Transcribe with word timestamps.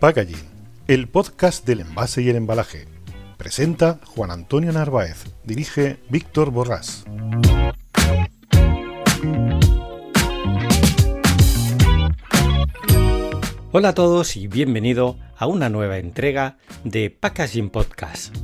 Packaging, 0.00 0.38
el 0.86 1.08
podcast 1.08 1.66
del 1.66 1.80
envase 1.80 2.22
y 2.22 2.28
el 2.28 2.36
embalaje. 2.36 2.84
Presenta 3.36 3.98
Juan 4.06 4.30
Antonio 4.30 4.70
Narváez, 4.70 5.24
dirige 5.42 5.96
Víctor 6.08 6.52
Borrás. 6.52 7.04
Hola 13.72 13.88
a 13.88 13.94
todos 13.94 14.36
y 14.36 14.46
bienvenido 14.46 15.18
a 15.36 15.48
una 15.48 15.68
nueva 15.68 15.98
entrega 15.98 16.58
de 16.84 17.10
Packaging 17.10 17.70
Podcast. 17.70 18.36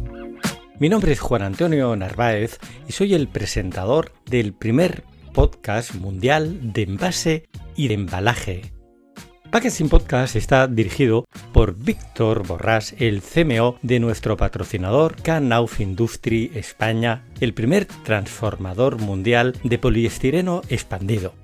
Mi 0.80 0.88
nombre 0.88 1.12
es 1.12 1.20
Juan 1.20 1.42
Antonio 1.42 1.94
Narváez 1.94 2.58
y 2.88 2.92
soy 2.92 3.14
el 3.14 3.28
presentador 3.28 4.10
del 4.26 4.54
primer 4.54 5.04
podcast 5.32 5.94
mundial 5.94 6.72
de 6.72 6.82
envase 6.82 7.48
y 7.76 7.86
de 7.86 7.94
embalaje 7.94 8.73
Packaging 9.54 9.88
Podcast 9.88 10.34
está 10.34 10.66
dirigido 10.66 11.26
por 11.52 11.76
Víctor 11.76 12.44
Borrás, 12.44 12.92
el 12.98 13.22
CMO 13.22 13.78
de 13.82 14.00
nuestro 14.00 14.36
patrocinador 14.36 15.14
Knauf 15.22 15.78
Industry 15.78 16.50
España, 16.56 17.22
el 17.38 17.54
primer 17.54 17.84
transformador 17.84 19.00
mundial 19.00 19.56
de 19.62 19.78
poliestireno 19.78 20.62
expandido. 20.70 21.34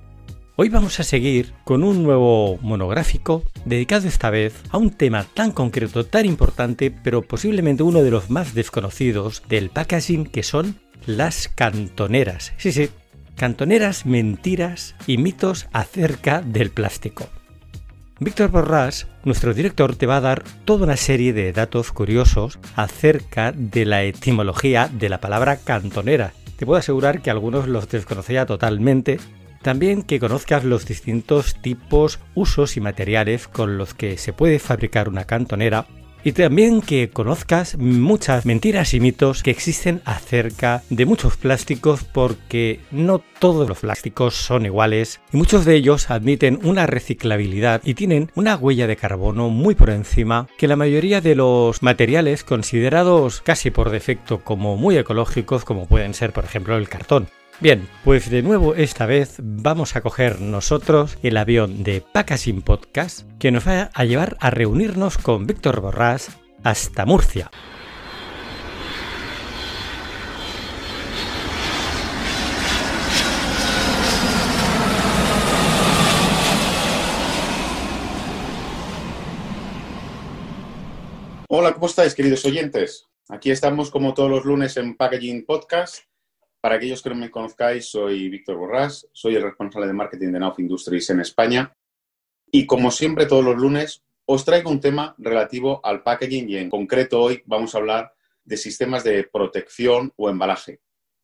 Hoy 0.56 0.70
vamos 0.70 0.98
a 0.98 1.04
seguir 1.04 1.52
con 1.62 1.84
un 1.84 2.02
nuevo 2.02 2.58
monográfico 2.62 3.44
dedicado 3.64 4.08
esta 4.08 4.28
vez 4.28 4.60
a 4.70 4.78
un 4.78 4.90
tema 4.90 5.24
tan 5.32 5.52
concreto, 5.52 6.04
tan 6.04 6.26
importante, 6.26 6.90
pero 6.90 7.22
posiblemente 7.22 7.84
uno 7.84 8.02
de 8.02 8.10
los 8.10 8.28
más 8.28 8.54
desconocidos 8.54 9.44
del 9.48 9.70
packaging 9.70 10.26
que 10.26 10.42
son 10.42 10.80
las 11.06 11.46
cantoneras. 11.46 12.54
Sí, 12.56 12.72
sí, 12.72 12.88
cantoneras, 13.36 14.04
mentiras 14.04 14.96
y 15.06 15.16
mitos 15.16 15.68
acerca 15.70 16.42
del 16.42 16.70
plástico. 16.72 17.28
Víctor 18.22 18.50
Borrás, 18.50 19.06
nuestro 19.24 19.54
director, 19.54 19.96
te 19.96 20.04
va 20.04 20.18
a 20.18 20.20
dar 20.20 20.44
toda 20.66 20.84
una 20.84 20.98
serie 20.98 21.32
de 21.32 21.54
datos 21.54 21.90
curiosos 21.90 22.58
acerca 22.76 23.50
de 23.50 23.86
la 23.86 24.02
etimología 24.02 24.90
de 24.92 25.08
la 25.08 25.22
palabra 25.22 25.56
cantonera. 25.56 26.34
Te 26.58 26.66
puedo 26.66 26.78
asegurar 26.78 27.22
que 27.22 27.30
algunos 27.30 27.66
los 27.66 27.88
desconocía 27.88 28.44
totalmente. 28.44 29.18
También 29.62 30.02
que 30.02 30.20
conozcas 30.20 30.64
los 30.64 30.84
distintos 30.84 31.54
tipos, 31.62 32.20
usos 32.34 32.76
y 32.76 32.82
materiales 32.82 33.48
con 33.48 33.78
los 33.78 33.94
que 33.94 34.18
se 34.18 34.34
puede 34.34 34.58
fabricar 34.58 35.08
una 35.08 35.24
cantonera 35.24 35.86
y 36.24 36.32
también 36.32 36.80
que 36.80 37.10
conozcas 37.10 37.76
muchas 37.78 38.46
mentiras 38.46 38.94
y 38.94 39.00
mitos 39.00 39.42
que 39.42 39.50
existen 39.50 40.02
acerca 40.04 40.82
de 40.90 41.06
muchos 41.06 41.36
plásticos 41.36 42.04
porque 42.04 42.80
no 42.90 43.22
todos 43.38 43.68
los 43.68 43.80
plásticos 43.80 44.34
son 44.34 44.66
iguales 44.66 45.20
y 45.32 45.36
muchos 45.36 45.64
de 45.64 45.76
ellos 45.76 46.10
admiten 46.10 46.58
una 46.62 46.86
reciclabilidad 46.86 47.80
y 47.84 47.94
tienen 47.94 48.30
una 48.34 48.56
huella 48.56 48.86
de 48.86 48.96
carbono 48.96 49.48
muy 49.48 49.74
por 49.74 49.90
encima 49.90 50.46
que 50.58 50.68
la 50.68 50.76
mayoría 50.76 51.20
de 51.20 51.34
los 51.34 51.82
materiales 51.82 52.44
considerados 52.44 53.40
casi 53.40 53.70
por 53.70 53.90
defecto 53.90 54.40
como 54.44 54.76
muy 54.76 54.96
ecológicos 54.96 55.64
como 55.64 55.86
pueden 55.86 56.14
ser 56.14 56.32
por 56.32 56.44
ejemplo 56.44 56.76
el 56.76 56.88
cartón. 56.88 57.28
Bien, 57.60 57.86
pues 58.04 58.30
de 58.30 58.40
nuevo 58.40 58.74
esta 58.74 59.04
vez 59.04 59.36
vamos 59.38 59.94
a 59.94 60.00
coger 60.00 60.40
nosotros 60.40 61.18
el 61.22 61.36
avión 61.36 61.82
de 61.82 62.00
Packaging 62.00 62.62
Podcast 62.62 63.30
que 63.38 63.50
nos 63.50 63.68
va 63.68 63.90
a 63.92 64.04
llevar 64.06 64.38
a 64.40 64.48
reunirnos 64.48 65.18
con 65.18 65.46
Víctor 65.46 65.82
Borrás 65.82 66.38
hasta 66.64 67.04
Murcia. 67.04 67.50
Hola, 81.50 81.74
¿cómo 81.74 81.84
estáis, 81.84 82.14
queridos 82.14 82.42
oyentes? 82.46 83.10
Aquí 83.28 83.50
estamos 83.50 83.90
como 83.90 84.14
todos 84.14 84.30
los 84.30 84.46
lunes 84.46 84.78
en 84.78 84.96
Packaging 84.96 85.44
Podcast 85.44 86.09
para 86.60 86.76
aquellos 86.76 87.02
que 87.02 87.10
no 87.10 87.16
me 87.16 87.30
conozcáis, 87.30 87.86
soy 87.90 88.28
Víctor 88.28 88.56
Borrás, 88.56 89.08
soy 89.12 89.34
el 89.36 89.42
responsable 89.42 89.86
de 89.86 89.94
marketing 89.94 90.32
de 90.32 90.40
Nauf 90.40 90.58
Industries 90.58 91.10
en 91.10 91.20
España 91.20 91.74
y 92.50 92.66
como 92.66 92.90
siempre 92.90 93.26
todos 93.26 93.44
los 93.44 93.56
lunes 93.56 94.02
os 94.26 94.44
traigo 94.44 94.70
un 94.70 94.80
tema 94.80 95.14
relativo 95.18 95.80
al 95.84 96.02
packaging 96.02 96.48
y 96.50 96.56
en 96.56 96.70
concreto 96.70 97.20
hoy 97.20 97.42
vamos 97.46 97.74
a 97.74 97.78
hablar 97.78 98.14
de 98.44 98.56
sistemas 98.56 99.04
de 99.04 99.24
protección 99.24 100.12
o 100.16 100.28
embalaje. 100.28 100.80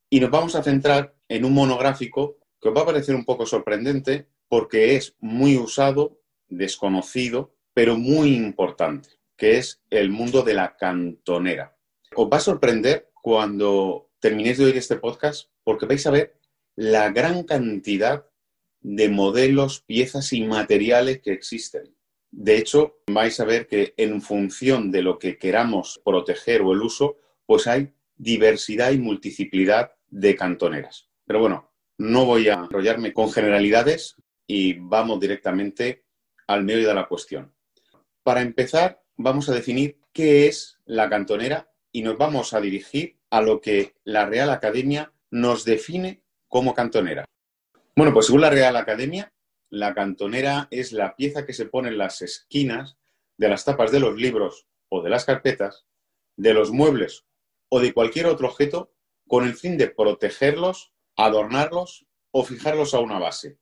Y 0.09 0.21
nos 0.21 0.31
vamos 0.31 0.55
a 0.55 0.63
centrar 0.63 1.15
en 1.29 1.45
un 1.45 1.55
monográfico 1.55 2.39
que 2.61 2.69
os 2.69 2.77
va 2.77 2.83
a 2.83 2.87
parecer 2.87 3.15
un 3.15 3.25
poco 3.25 3.47
sorprendente 3.47 4.29
porque 4.49 4.97
es 4.97 5.17
muy 5.21 5.57
usado, 5.57 6.21
desconocido, 6.49 7.55
pero 7.75 7.97
muy 7.97 8.35
importante, 8.35 9.11
que 9.37 9.59
es 9.59 9.83
el 9.91 10.11
mundo 10.11 10.43
de 10.43 10.55
la 10.55 10.77
cantonera. 10.77 11.77
Os 12.15 12.29
va 12.29 12.39
a 12.39 12.41
sorprender 12.41 13.11
cuando 13.21 14.06
terminéis 14.21 14.59
de 14.59 14.67
oír 14.67 14.77
este 14.77 14.97
podcast 14.97 15.51
porque 15.65 15.87
vais 15.87 16.07
a 16.07 16.11
ver 16.11 16.39
la 16.75 17.11
gran 17.11 17.45
cantidad 17.45 18.27
de 18.81 19.09
modelos, 19.09 19.81
piezas 19.81 20.33
y 20.33 20.43
materiales 20.43 21.21
que 21.21 21.33
existen. 21.33 21.95
De 22.31 22.57
hecho, 22.57 22.99
vais 23.11 23.41
a 23.41 23.45
ver 23.45 23.67
que 23.67 23.95
en 23.97 24.21
función 24.21 24.91
de 24.91 25.03
lo 25.03 25.19
que 25.19 25.39
queramos 25.39 26.01
proteger 26.05 26.63
o 26.63 26.73
el 26.73 26.83
uso, 26.83 27.17
pues 27.47 27.67
hay 27.67 27.93
diversidad 28.17 28.93
y 28.93 28.99
multiplicidad 28.99 29.93
de 30.09 30.37
cantoneras. 30.37 31.09
Pero 31.27 31.41
bueno, 31.41 31.73
no 31.99 32.27
voy 32.27 32.49
a 32.49 32.55
enrollarme 32.55 33.13
con 33.13 33.33
generalidades 33.33 34.17
y 34.47 34.75
vamos 34.75 35.19
directamente 35.21 36.05
al 36.47 36.65
medio 36.65 36.89
de 36.89 36.95
la 36.95 37.09
cuestión. 37.09 37.53
Para 38.23 38.43
empezar, 38.43 39.03
vamos 39.17 39.49
a 39.49 39.55
definir 39.55 39.99
qué 40.13 40.47
es 40.47 40.79
la 40.85 41.09
cantonera 41.09 41.73
y 41.91 42.03
nos 42.03 42.19
vamos 42.19 42.53
a 42.53 42.61
dirigir 42.61 43.16
a 43.31 43.41
lo 43.41 43.61
que 43.61 43.95
la 44.05 44.27
Real 44.27 44.51
Academia 44.51 45.13
nos 45.31 45.65
define 45.65 46.23
como 46.49 46.75
cantonera. 46.75 47.25
Bueno, 47.95 48.13
pues 48.13 48.27
según 48.27 48.43
la 48.43 48.51
Real 48.51 48.77
Academia, 48.77 49.33
la 49.71 49.95
cantonera 49.95 50.69
es 50.71 50.93
la 50.93 51.17
pieza 51.17 51.45
que 51.45 51.53
se 51.53 51.67
pone 51.67 51.89
en 51.89 51.99
las 51.99 52.23
esquinas 52.23 52.97
de 53.37 53.49
las 53.49 53.65
tapas 53.65 53.91
de 53.91 54.01
los 54.01 54.17
libros 54.17 54.67
o 54.89 55.03
de 55.03 55.11
las 55.11 55.25
carpetas, 55.25 55.87
de 56.37 56.55
los 56.55 56.71
muebles 56.71 57.25
o 57.69 57.81
de 57.81 57.93
cualquier 57.93 58.27
otro 58.27 58.49
objeto 58.49 58.93
con 59.27 59.45
el 59.45 59.55
fin 59.55 59.77
de 59.77 59.89
protegerlos, 59.89 60.93
adornarlos 61.17 62.07
o 62.31 62.45
fijarlos 62.45 62.95
a 62.95 63.01
una 63.01 63.19
base. 63.19 63.59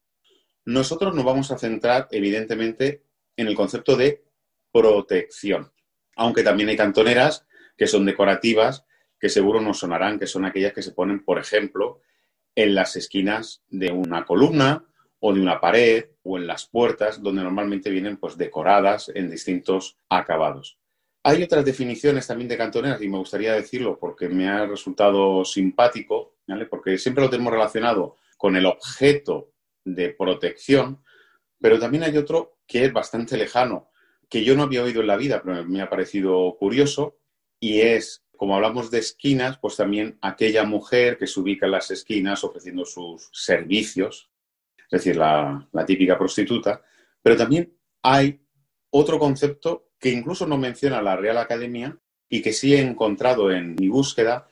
Nosotros 0.66 1.14
nos 1.14 1.24
vamos 1.24 1.50
a 1.50 1.58
centrar, 1.58 2.08
evidentemente, 2.10 3.02
en 3.36 3.48
el 3.48 3.54
concepto 3.54 3.96
de 3.96 4.24
protección, 4.72 5.72
aunque 6.16 6.42
también 6.42 6.68
hay 6.68 6.76
cantoneras 6.76 7.46
que 7.76 7.86
son 7.86 8.04
decorativas 8.04 8.84
que 9.24 9.30
seguro 9.30 9.62
nos 9.62 9.78
sonarán, 9.78 10.18
que 10.18 10.26
son 10.26 10.44
aquellas 10.44 10.74
que 10.74 10.82
se 10.82 10.92
ponen, 10.92 11.24
por 11.24 11.38
ejemplo, 11.38 12.02
en 12.54 12.74
las 12.74 12.94
esquinas 12.94 13.62
de 13.70 13.90
una 13.90 14.26
columna 14.26 14.84
o 15.18 15.32
de 15.32 15.40
una 15.40 15.62
pared 15.62 16.10
o 16.24 16.36
en 16.36 16.46
las 16.46 16.66
puertas, 16.66 17.22
donde 17.22 17.42
normalmente 17.42 17.88
vienen 17.88 18.18
pues, 18.18 18.36
decoradas 18.36 19.10
en 19.14 19.30
distintos 19.30 19.96
acabados. 20.10 20.76
Hay 21.22 21.42
otras 21.42 21.64
definiciones 21.64 22.26
también 22.26 22.48
de 22.48 22.58
cantoneras 22.58 23.00
y 23.00 23.08
me 23.08 23.16
gustaría 23.16 23.54
decirlo 23.54 23.98
porque 23.98 24.28
me 24.28 24.46
ha 24.46 24.66
resultado 24.66 25.42
simpático, 25.46 26.36
porque 26.68 26.98
siempre 26.98 27.24
lo 27.24 27.30
tenemos 27.30 27.54
relacionado 27.54 28.18
con 28.36 28.56
el 28.56 28.66
objeto 28.66 29.52
de 29.86 30.10
protección, 30.10 31.02
pero 31.58 31.78
también 31.78 32.04
hay 32.04 32.18
otro 32.18 32.58
que 32.66 32.84
es 32.84 32.92
bastante 32.92 33.38
lejano, 33.38 33.88
que 34.28 34.44
yo 34.44 34.54
no 34.54 34.64
había 34.64 34.82
oído 34.82 35.00
en 35.00 35.06
la 35.06 35.16
vida, 35.16 35.40
pero 35.42 35.64
me 35.64 35.80
ha 35.80 35.88
parecido 35.88 36.54
curioso, 36.58 37.16
y 37.58 37.80
es 37.80 38.23
como 38.44 38.56
hablamos 38.56 38.90
de 38.90 38.98
esquinas, 38.98 39.56
pues 39.56 39.74
también 39.74 40.18
aquella 40.20 40.64
mujer 40.64 41.16
que 41.16 41.26
se 41.26 41.40
ubica 41.40 41.64
en 41.64 41.72
las 41.72 41.90
esquinas 41.90 42.44
ofreciendo 42.44 42.84
sus 42.84 43.30
servicios, 43.32 44.30
es 44.76 44.90
decir, 44.90 45.16
la, 45.16 45.66
típica 45.86 46.18
prostituta, 46.18 46.82
pero 47.22 47.38
también 47.38 47.74
hay 48.02 48.42
otro 48.90 49.18
concepto 49.18 49.92
que 49.98 50.10
incluso 50.10 50.46
no 50.46 50.58
menciona 50.58 51.00
la 51.00 51.16
Real 51.16 51.38
Academia 51.38 51.98
y 52.28 52.42
que 52.42 52.52
sí 52.52 52.74
he 52.74 52.82
encontrado 52.82 53.50
en 53.50 53.76
mi 53.76 53.88
búsqueda, 53.88 54.46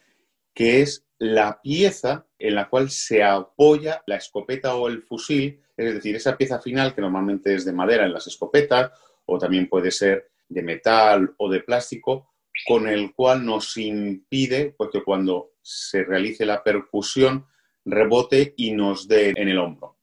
que 0.54 0.80
es 0.80 1.06
la 1.18 1.60
pieza 1.60 2.26
en 2.38 2.54
la 2.54 2.70
cual 2.70 2.88
se 2.88 3.22
apoya 3.22 4.02
la 4.06 4.16
escopeta 4.16 4.74
o 4.74 4.88
el 4.88 5.02
fusil, 5.02 5.62
es 5.76 5.94
decir, 5.96 6.16
esa 6.16 6.38
pieza 6.38 6.62
final 6.62 6.94
que 6.94 7.02
normalmente 7.02 7.54
es 7.54 7.66
de 7.66 7.74
madera 7.74 8.06
en 8.06 8.14
las 8.14 8.26
escopetas 8.26 8.90
o 9.26 9.36
también 9.36 9.68
puede 9.68 9.90
ser 9.90 10.30
de 10.48 10.62
metal 10.62 11.34
o 11.36 11.50
de 11.50 11.60
plástico, 11.60 12.31
con 12.66 12.88
el 12.88 13.14
cual 13.14 13.44
nos 13.44 13.76
impide 13.76 14.74
porque 14.76 14.98
que 14.98 15.04
cuando 15.04 15.52
se 15.62 16.04
realice 16.04 16.44
la 16.44 16.62
percusión 16.62 17.46
rebote 17.84 18.54
y 18.56 18.72
nos 18.72 19.08
dé 19.08 19.30
en 19.30 19.48
el 19.48 19.58
hombro. 19.58 19.98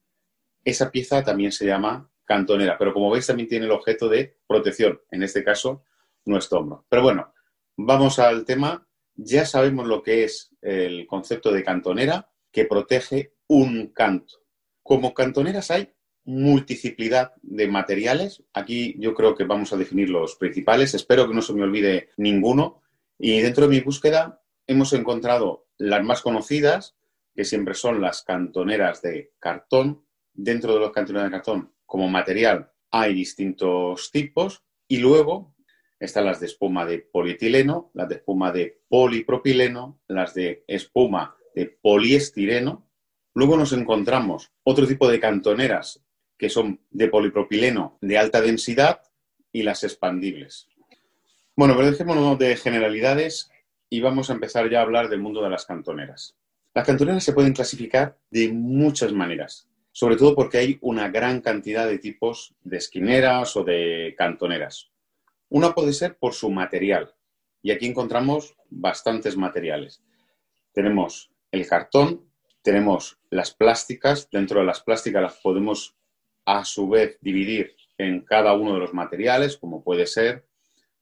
Esa 0.64 0.92
pieza 0.92 1.24
también 1.24 1.52
se 1.52 1.66
llama 1.66 2.12
cantonera, 2.26 2.78
pero 2.78 2.94
como 2.94 3.10
veis 3.12 3.28
también 3.28 3.48
tiene 3.50 3.66
el 3.66 3.72
objeto 3.72 4.08
de 4.10 4.38
protección, 4.48 5.02
en 5.12 5.24
este 5.24 5.44
caso 5.44 5.84
nuestro 6.26 6.60
hombro. 6.60 6.86
Pero 6.90 7.04
bueno, 7.04 7.34
vamos 7.78 8.20
al 8.20 8.46
tema 8.46 8.86
ya 9.22 9.46
sabemos 9.46 9.86
lo 9.88 10.02
que 10.02 10.24
es 10.24 10.56
el 10.62 11.06
concepto 11.06 11.52
de 11.52 11.64
cantonera 11.64 12.32
que 12.52 12.66
protege 12.66 13.34
un 13.48 13.88
canto. 13.88 14.46
Como 14.82 15.14
cantoneras 15.14 15.72
hay 15.72 15.94
multiplicidad 16.30 17.34
de 17.42 17.68
materiales. 17.68 18.44
Aquí 18.54 18.96
yo 19.00 19.16
creo 19.16 19.36
que 19.36 19.46
vamos 19.46 19.74
a 19.74 19.78
definir 19.78 20.12
los 20.12 20.36
principales. 20.36 20.94
Espero 20.94 21.28
que 21.28 21.34
no 21.34 21.42
se 21.42 21.54
me 21.54 21.64
olvide 21.64 22.10
ninguno. 22.18 22.84
Y 23.18 23.42
dentro 23.42 23.68
de 23.68 23.76
mi 23.76 23.82
búsqueda 23.82 24.40
hemos 24.68 24.94
encontrado 24.94 25.68
las 25.80 26.04
más 26.04 26.22
conocidas, 26.22 26.96
que 27.34 27.46
siempre 27.46 27.74
son 27.74 28.00
las 28.00 28.22
cantoneras 28.22 29.02
de 29.02 29.34
cartón. 29.40 30.06
Dentro 30.32 30.74
de 30.76 30.80
los 30.80 30.92
cantoneras 30.92 31.30
de 31.30 31.38
cartón, 31.38 31.74
como 31.86 32.08
material, 32.08 32.72
hay 32.92 33.16
distintos 33.16 34.12
tipos. 34.12 34.64
Y 34.88 34.98
luego 34.98 35.56
están 36.00 36.26
las 36.26 36.40
de 36.40 36.46
espuma 36.46 36.86
de 36.86 37.00
polietileno, 37.00 37.90
las 37.96 38.08
de 38.08 38.16
espuma 38.16 38.52
de 38.52 38.82
polipropileno, 38.88 40.00
las 40.08 40.36
de 40.36 40.64
espuma 40.68 41.36
de 41.56 41.66
poliestireno. 41.82 42.88
Luego 43.34 43.58
nos 43.58 43.74
encontramos 43.74 44.52
otro 44.64 44.86
tipo 44.86 45.10
de 45.10 45.20
cantoneras 45.20 46.04
que 46.40 46.50
son 46.50 46.80
de 46.90 47.10
polipropileno 47.10 48.00
de 48.02 48.18
alta 48.18 48.42
densidad 48.42 49.02
y 49.52 49.64
las 49.64 49.84
expandibles. 49.84 50.70
Bueno, 51.56 51.76
pero 51.76 51.92
dejémonos 51.92 52.40
de 52.40 52.56
generalidades 52.56 53.52
y 53.90 54.00
vamos 54.00 54.30
a 54.30 54.34
empezar 54.34 54.70
ya 54.70 54.80
a 54.80 54.84
hablar 54.84 55.10
del 55.10 55.20
mundo 55.20 55.44
de 55.44 55.50
las 55.50 55.66
cantoneras. 55.66 56.38
Las 56.74 56.86
cantoneras 56.86 57.24
se 57.24 57.34
pueden 57.34 57.52
clasificar 57.52 58.18
de 58.32 58.50
muchas 58.54 59.12
maneras, 59.12 59.68
sobre 59.92 60.16
todo 60.16 60.34
porque 60.34 60.60
hay 60.60 60.78
una 60.82 61.10
gran 61.10 61.42
cantidad 61.42 61.86
de 61.86 62.00
tipos 62.00 62.56
de 62.62 62.78
esquineras 62.78 63.58
o 63.58 63.66
de 63.66 64.16
cantoneras. 64.18 64.90
Una 65.50 65.74
puede 65.74 65.92
ser 65.92 66.18
por 66.18 66.34
su 66.34 66.50
material. 66.50 67.14
Y 67.62 67.72
aquí 67.72 67.86
encontramos 67.86 68.56
bastantes 68.70 69.36
materiales. 69.36 70.02
Tenemos 70.72 71.32
el 71.52 71.68
cartón, 71.68 72.32
tenemos 72.62 73.20
las 73.30 73.54
plásticas. 73.54 74.30
Dentro 74.32 74.62
de 74.62 74.66
las 74.66 74.82
plásticas 74.82 75.22
las 75.22 75.38
podemos 75.40 75.99
a 76.50 76.66
su 76.66 76.90
vez 76.90 77.18
dividir 77.22 77.76
en 77.98 78.22
cada 78.22 78.54
uno 78.54 78.74
de 78.74 78.80
los 78.80 78.94
materiales, 78.94 79.58
como 79.58 79.84
puede 79.84 80.08
ser 80.08 80.48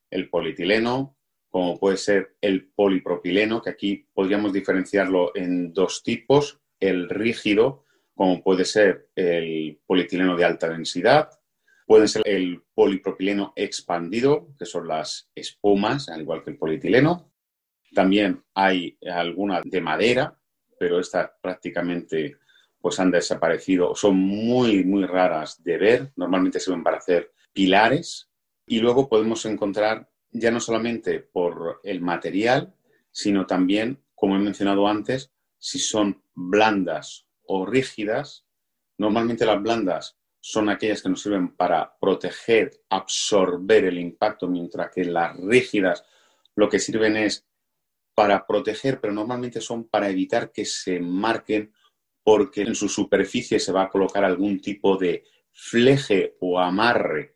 el 0.10 0.30
polietileno, 0.30 1.16
como 1.50 1.80
puede 1.80 1.98
ser 1.98 2.36
el 2.42 2.70
polipropileno, 2.70 3.62
que 3.62 3.70
aquí 3.70 4.08
podríamos 4.14 4.52
diferenciarlo 4.52 5.32
en 5.36 5.74
dos 5.74 6.04
tipos, 6.04 6.60
el 6.80 7.10
rígido, 7.10 7.86
como 8.14 8.44
puede 8.44 8.66
ser 8.66 9.10
el 9.16 9.80
polietileno 9.86 10.36
de 10.36 10.46
alta 10.46 10.70
densidad, 10.70 11.30
Pueden 11.88 12.10
ser 12.10 12.24
el 12.26 12.64
polipropileno 12.76 13.54
expandido, 13.56 14.50
que 14.60 14.66
son 14.66 14.90
las 14.90 15.32
espumas, 15.34 16.10
al 16.10 16.20
igual 16.20 16.44
que 16.44 16.50
el 16.50 16.58
polietileno. 16.58 17.32
También 17.96 18.44
hay 18.54 18.98
algunas 19.10 19.64
de 19.64 19.80
madera, 19.80 20.38
pero 20.78 21.00
estas 21.00 21.32
prácticamente 21.42 22.40
pues 22.88 23.02
han 23.02 23.12
desaparecido, 23.12 23.96
son 23.96 24.16
muy, 24.16 24.86
muy 24.86 25.06
raras 25.06 25.62
de 25.62 25.78
ver. 25.78 26.14
Normalmente 26.16 26.58
sirven 26.58 26.86
para 26.86 27.00
hacer 27.00 27.34
pilares. 27.52 28.30
Y 28.66 28.80
luego 28.80 29.10
podemos 29.10 29.46
encontrar, 29.46 30.10
ya 30.32 30.52
no 30.52 30.62
solamente 30.62 31.20
por 31.20 31.82
el 31.84 32.00
material, 32.00 32.74
sino 33.12 33.46
también, 33.46 34.02
como 34.16 34.38
he 34.38 34.40
mencionado 34.40 34.88
antes, 34.88 35.34
si 35.58 35.80
son 35.80 36.24
blandas 36.34 37.28
o 37.44 37.66
rígidas. 37.66 38.46
Normalmente 38.98 39.46
las 39.46 39.62
blandas 39.62 40.18
son 40.40 40.70
aquellas 40.70 41.02
que 41.02 41.10
nos 41.10 41.22
sirven 41.22 41.58
para 41.58 41.94
proteger, 42.00 42.72
absorber 42.90 43.84
el 43.84 44.00
impacto, 44.00 44.48
mientras 44.48 44.92
que 44.96 45.04
las 45.04 45.36
rígidas 45.36 46.06
lo 46.56 46.70
que 46.70 46.80
sirven 46.80 47.18
es 47.18 47.46
para 48.16 48.48
proteger, 48.48 49.02
pero 49.02 49.12
normalmente 49.12 49.60
son 49.60 49.90
para 49.90 50.08
evitar 50.08 50.54
que 50.54 50.64
se 50.64 51.02
marquen 51.02 51.74
porque 52.28 52.64
en 52.64 52.76
su 52.76 52.90
superficie 52.90 53.58
se 53.58 53.72
va 53.72 53.84
a 53.84 53.90
colocar 53.90 54.26
algún 54.26 54.60
tipo 54.60 54.98
de 54.98 55.24
fleje 55.50 56.36
o 56.42 56.60
amarre 56.60 57.36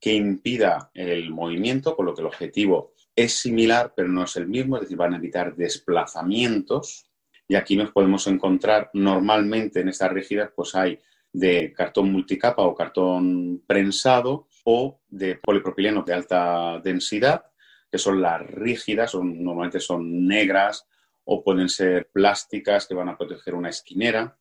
que 0.00 0.14
impida 0.14 0.90
el 0.94 1.30
movimiento, 1.30 1.94
con 1.94 2.06
lo 2.06 2.12
que 2.12 2.22
el 2.22 2.26
objetivo 2.26 2.94
es 3.14 3.34
similar, 3.34 3.92
pero 3.94 4.08
no 4.08 4.24
es 4.24 4.34
el 4.34 4.48
mismo, 4.48 4.74
es 4.74 4.82
decir, 4.82 4.96
van 4.96 5.14
a 5.14 5.18
evitar 5.18 5.54
desplazamientos. 5.54 7.08
Y 7.46 7.54
aquí 7.54 7.76
nos 7.76 7.92
podemos 7.92 8.26
encontrar 8.26 8.90
normalmente 8.94 9.78
en 9.78 9.90
estas 9.90 10.10
rígidas, 10.10 10.50
pues 10.56 10.74
hay 10.74 10.98
de 11.32 11.72
cartón 11.72 12.10
multicapa 12.10 12.62
o 12.62 12.74
cartón 12.74 13.62
prensado 13.64 14.48
o 14.64 15.02
de 15.06 15.36
polipropileno 15.36 16.02
de 16.02 16.14
alta 16.14 16.80
densidad, 16.82 17.44
que 17.88 17.98
son 17.98 18.20
las 18.20 18.44
rígidas, 18.44 19.14
normalmente 19.14 19.78
son 19.78 20.26
negras 20.26 20.84
o 21.26 21.42
pueden 21.42 21.68
ser 21.68 22.08
plásticas 22.12 22.86
que 22.86 22.94
van 22.94 23.08
a 23.08 23.16
proteger 23.18 23.54
una 23.54 23.68
esquinera. 23.68 24.38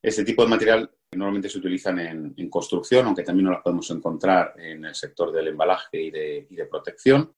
Este 0.00 0.24
tipo 0.24 0.42
de 0.42 0.48
material 0.48 0.90
normalmente 1.12 1.48
se 1.48 1.58
utilizan 1.58 1.98
en, 1.98 2.50
construcción, 2.50 3.06
aunque 3.06 3.24
también 3.24 3.46
no 3.46 3.52
las 3.52 3.62
podemos 3.62 3.90
encontrar 3.90 4.54
en 4.58 4.84
el 4.84 4.94
sector 4.94 5.32
del 5.32 5.48
embalaje 5.48 6.00
y 6.00 6.10
de, 6.10 6.46
y 6.48 6.54
de 6.54 6.66
protección, 6.66 7.34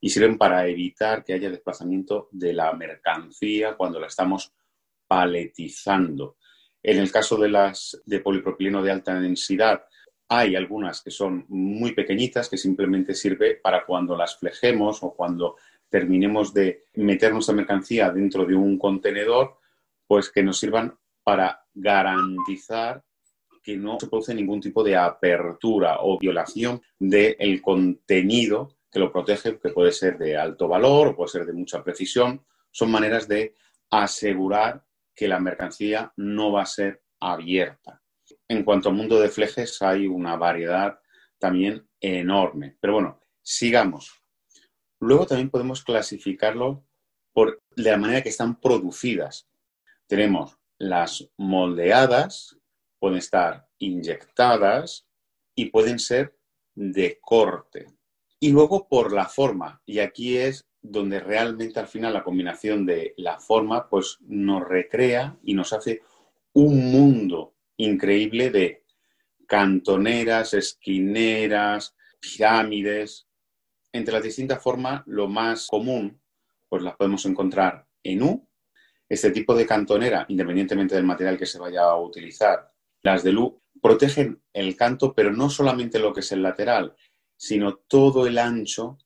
y 0.00 0.10
sirven 0.10 0.36
para 0.36 0.66
evitar 0.66 1.24
que 1.24 1.34
haya 1.34 1.50
desplazamiento 1.50 2.28
de 2.32 2.52
la 2.52 2.72
mercancía 2.72 3.76
cuando 3.76 4.00
la 4.00 4.06
estamos 4.06 4.52
paletizando. 5.06 6.36
En 6.82 6.98
el 6.98 7.12
caso 7.12 7.36
de 7.36 7.50
las 7.50 8.00
de 8.04 8.20
polipropileno 8.20 8.82
de 8.82 8.90
alta 8.90 9.20
densidad, 9.20 9.84
hay 10.28 10.56
algunas 10.56 11.02
que 11.02 11.10
son 11.10 11.44
muy 11.48 11.92
pequeñitas, 11.92 12.48
que 12.48 12.56
simplemente 12.56 13.14
sirve 13.14 13.56
para 13.56 13.84
cuando 13.84 14.16
las 14.16 14.38
flejemos 14.38 15.02
o 15.02 15.12
cuando 15.12 15.56
terminemos 15.90 16.54
de 16.54 16.84
meter 16.94 17.32
nuestra 17.32 17.54
mercancía 17.54 18.10
dentro 18.10 18.46
de 18.46 18.54
un 18.54 18.78
contenedor, 18.78 19.58
pues 20.06 20.30
que 20.30 20.42
nos 20.42 20.58
sirvan 20.58 20.96
para 21.22 21.66
garantizar 21.74 23.04
que 23.62 23.76
no 23.76 23.98
se 24.00 24.06
produce 24.06 24.34
ningún 24.34 24.60
tipo 24.60 24.82
de 24.82 24.96
apertura 24.96 25.98
o 26.00 26.18
violación 26.18 26.80
del 26.98 27.60
contenido 27.60 28.76
que 28.90 28.98
lo 28.98 29.12
protege, 29.12 29.58
que 29.58 29.68
puede 29.70 29.92
ser 29.92 30.18
de 30.18 30.36
alto 30.36 30.66
valor 30.66 31.08
o 31.08 31.16
puede 31.16 31.28
ser 31.28 31.46
de 31.46 31.52
mucha 31.52 31.84
precisión. 31.84 32.44
Son 32.70 32.90
maneras 32.90 33.28
de 33.28 33.54
asegurar 33.90 34.84
que 35.14 35.28
la 35.28 35.38
mercancía 35.38 36.12
no 36.16 36.52
va 36.52 36.62
a 36.62 36.66
ser 36.66 37.02
abierta. 37.20 38.00
En 38.48 38.64
cuanto 38.64 38.88
al 38.88 38.94
mundo 38.94 39.20
de 39.20 39.28
flejes, 39.28 39.80
hay 39.82 40.06
una 40.06 40.36
variedad 40.36 40.98
también 41.38 41.86
enorme. 42.00 42.76
Pero 42.80 42.94
bueno, 42.94 43.20
sigamos. 43.42 44.19
Luego 45.00 45.26
también 45.26 45.50
podemos 45.50 45.82
clasificarlo 45.82 46.84
por 47.32 47.62
la 47.76 47.96
manera 47.96 48.22
que 48.22 48.28
están 48.28 48.60
producidas. 48.60 49.48
Tenemos 50.06 50.58
las 50.78 51.28
moldeadas, 51.36 52.58
pueden 52.98 53.18
estar 53.18 53.68
inyectadas 53.78 55.06
y 55.54 55.66
pueden 55.66 55.98
ser 55.98 56.36
de 56.74 57.18
corte. 57.20 57.86
Y 58.38 58.50
luego 58.50 58.88
por 58.88 59.12
la 59.12 59.26
forma, 59.26 59.82
y 59.84 59.98
aquí 59.98 60.36
es 60.36 60.66
donde 60.82 61.20
realmente 61.20 61.78
al 61.78 61.88
final 61.88 62.14
la 62.14 62.24
combinación 62.24 62.86
de 62.86 63.14
la 63.18 63.38
forma 63.38 63.88
pues 63.88 64.18
nos 64.20 64.66
recrea 64.66 65.38
y 65.42 65.54
nos 65.54 65.72
hace 65.72 66.02
un 66.52 66.90
mundo 66.90 67.54
increíble 67.76 68.50
de 68.50 68.84
cantoneras, 69.46 70.54
esquineras, 70.54 71.94
pirámides. 72.20 73.26
Entre 73.92 74.14
las 74.14 74.22
distintas 74.22 74.62
formas, 74.62 75.02
lo 75.06 75.28
más 75.28 75.66
común, 75.66 76.20
pues 76.68 76.82
las 76.82 76.96
podemos 76.96 77.24
encontrar 77.26 77.86
en 78.02 78.22
U. 78.22 78.48
Este 79.08 79.30
tipo 79.30 79.54
de 79.54 79.66
cantonera, 79.66 80.24
independientemente 80.28 80.94
del 80.94 81.04
material 81.04 81.36
que 81.36 81.46
se 81.46 81.58
vaya 81.58 81.82
a 81.82 82.00
utilizar, 82.00 82.72
las 83.02 83.24
de 83.24 83.36
U 83.36 83.60
protegen 83.82 84.40
el 84.52 84.76
canto, 84.76 85.12
pero 85.14 85.32
no 85.32 85.50
solamente 85.50 85.98
lo 85.98 86.12
que 86.12 86.20
es 86.20 86.30
el 86.32 86.42
lateral, 86.42 86.94
sino 87.36 87.76
todo 87.76 88.26
el 88.26 88.38
ancho 88.38 88.98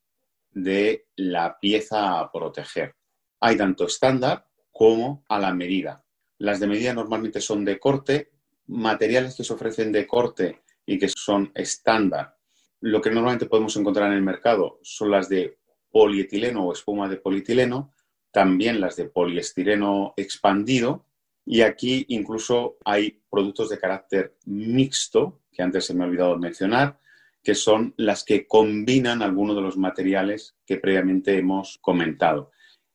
de 0.51 1.07
la 1.17 1.59
pieza 1.59 2.19
a 2.19 2.31
proteger. 2.31 2.95
Hay 3.41 3.57
tanto 3.57 3.87
estándar 3.87 4.47
como 4.71 5.25
a 5.29 5.39
la 5.39 5.55
medida. 5.55 6.05
Las 6.39 6.61
de 6.61 6.67
medida 6.67 6.93
normalmente 6.93 7.41
son 7.41 7.65
de 7.65 7.79
corte, 7.79 8.33
materiales 8.67 9.37
que 9.37 9.45
se 9.45 9.53
ofrecen 9.53 9.93
de 9.93 10.07
corte 10.07 10.63
y 10.85 10.99
que 10.99 11.09
son 11.09 11.53
estándar. 11.55 12.37
Lo 12.85 13.01
que 13.01 13.11
normalmente 13.11 13.47
podemos 13.47 13.75
encontrar 13.79 14.11
en 14.11 14.19
el 14.19 14.23
mercado 14.23 14.79
son 14.83 15.11
las 15.11 15.31
de 15.31 15.57
polietileno 15.91 16.67
o 16.67 16.73
espuma 16.75 17.09
de 17.09 17.17
polietileno, 17.17 17.95
también 18.31 18.79
las 18.79 18.97
de 18.97 19.07
poliestireno 19.07 20.13
expandido 20.19 21.07
y 21.47 21.63
aquí 21.63 22.05
incluso 22.09 22.77
hay 22.85 23.23
productos 23.31 23.71
de 23.71 23.79
carácter 23.79 24.37
mixto, 24.45 25.41
que 25.51 25.63
antes 25.63 25.87
se 25.87 25.95
me 25.95 26.05
ha 26.05 26.09
olvidado 26.09 26.37
mencionar, 26.39 26.99
que 27.43 27.55
son 27.55 27.95
las 27.97 28.23
que 28.23 28.47
combinan 28.47 29.23
algunos 29.23 29.57
de 29.57 29.63
los 29.63 29.79
materiales 29.79 30.55
que 30.67 30.77
previamente 30.77 31.39
hemos 31.39 31.79
comentado. 31.81 32.51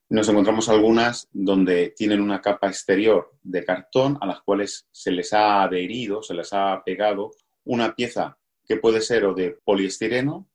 Nos 0.09 0.29
encontramos 0.29 0.69
algunas 0.69 1.29
donde 1.33 1.95
tienen 1.97 2.21
una 2.21 2.41
capa 2.41 2.67
exterior 2.67 3.31
de 3.41 3.65
cartón 3.65 4.19
a 4.21 4.27
las 4.27 4.41
cuales 4.41 4.87
se 4.91 5.09
les 5.09 5.33
ha 5.33 5.63
adherido, 5.63 6.21
se 6.21 6.35
les 6.35 6.53
ha 6.53 6.79
pegado 6.85 7.31
una 7.63 7.95
pieza 7.95 8.37
que 8.69 8.77
puede 8.77 9.01
ser 9.01 9.25
o 9.25 9.33
de 9.33 9.57
poliestireno 9.65 10.47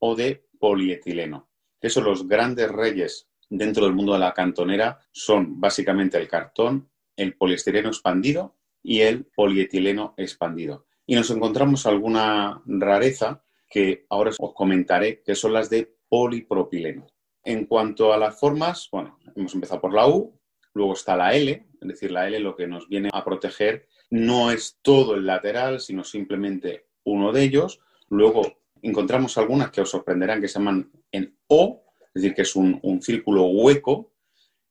o 0.00 0.16
de 0.16 0.48
polietileno. 0.58 1.48
Esos 1.80 2.02
los 2.02 2.26
grandes 2.26 2.68
reyes 2.68 3.28
dentro 3.48 3.84
del 3.84 3.94
mundo 3.94 4.14
de 4.14 4.18
la 4.18 4.34
cantonera 4.34 4.98
son 5.12 5.60
básicamente 5.60 6.18
el 6.18 6.26
cartón, 6.26 6.90
el 7.16 7.36
poliestireno 7.36 7.88
expandido 7.88 8.56
y 8.82 9.02
el 9.02 9.26
polietileno 9.26 10.14
expandido. 10.16 10.86
Y 11.06 11.14
nos 11.14 11.30
encontramos 11.30 11.86
alguna 11.86 12.60
rareza 12.66 13.44
que 13.70 14.06
ahora 14.08 14.32
os 14.36 14.54
comentaré, 14.54 15.22
que 15.22 15.36
son 15.36 15.52
las 15.52 15.70
de 15.70 15.96
polipropileno. 16.08 17.06
En 17.44 17.66
cuanto 17.66 18.12
a 18.12 18.18
las 18.18 18.40
formas, 18.40 18.88
bueno, 18.90 19.18
hemos 19.36 19.54
empezado 19.54 19.80
por 19.80 19.94
la 19.94 20.08
U, 20.08 20.36
luego 20.74 20.94
está 20.94 21.16
la 21.16 21.32
L, 21.34 21.68
es 21.80 21.88
decir, 21.88 22.10
la 22.10 22.26
L 22.26 22.40
lo 22.40 22.56
que 22.56 22.66
nos 22.66 22.88
viene 22.88 23.08
a 23.12 23.24
proteger 23.24 23.86
no 24.10 24.50
es 24.50 24.80
todo 24.82 25.14
el 25.14 25.24
lateral, 25.24 25.80
sino 25.80 26.02
simplemente 26.02 26.86
uno 27.04 27.32
de 27.32 27.42
ellos. 27.42 27.80
Luego 28.08 28.58
encontramos 28.82 29.38
algunas 29.38 29.70
que 29.70 29.80
os 29.80 29.90
sorprenderán 29.90 30.40
que 30.40 30.48
se 30.48 30.58
llaman 30.58 30.90
en 31.10 31.36
O, 31.48 31.84
es 32.00 32.22
decir, 32.22 32.34
que 32.34 32.42
es 32.42 32.56
un, 32.56 32.80
círculo 33.00 33.44
hueco, 33.44 34.12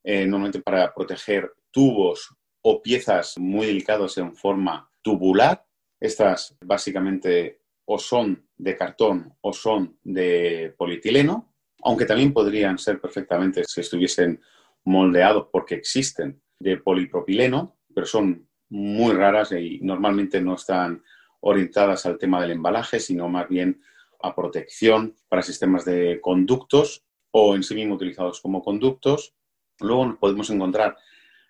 eh, 0.04 0.26
normalmente 0.26 0.60
para 0.60 0.92
proteger 0.94 1.52
tubos 1.70 2.34
o 2.62 2.82
piezas 2.82 3.38
muy 3.38 3.66
delicadas 3.66 4.18
en 4.18 4.34
forma 4.34 4.90
tubular. 5.02 5.64
Estas 6.00 6.56
básicamente 6.64 7.60
o 7.84 7.98
son 7.98 8.46
de 8.56 8.76
cartón 8.76 9.34
o 9.40 9.52
son 9.52 9.98
de 10.02 10.74
polietileno 10.76 11.52
aunque 11.82 12.06
también 12.06 12.32
podrían 12.32 12.78
ser 12.78 13.00
perfectamente 13.00 13.64
si 13.64 13.80
estuviesen 13.80 14.40
moldeados 14.84 15.48
porque 15.52 15.74
existen 15.74 16.40
de 16.58 16.78
polipropileno, 16.78 17.76
pero 17.94 18.06
son 18.06 18.48
muy 18.70 19.12
raras 19.12 19.52
y 19.52 19.80
normalmente 19.82 20.40
no 20.40 20.54
están 20.54 21.02
orientadas 21.42 22.06
al 22.06 22.18
tema 22.18 22.40
del 22.40 22.52
embalaje, 22.52 22.98
sino 23.00 23.28
más 23.28 23.48
bien 23.48 23.82
a 24.22 24.34
protección 24.34 25.16
para 25.28 25.42
sistemas 25.42 25.84
de 25.84 26.20
conductos 26.20 27.04
o 27.32 27.54
en 27.54 27.62
sí 27.62 27.74
mismo 27.74 27.96
utilizados 27.96 28.40
como 28.40 28.62
conductos. 28.62 29.34
Luego 29.80 30.16
podemos 30.18 30.48
encontrar 30.50 30.96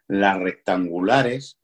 las 0.08 0.38
rectangulares, 0.40 1.58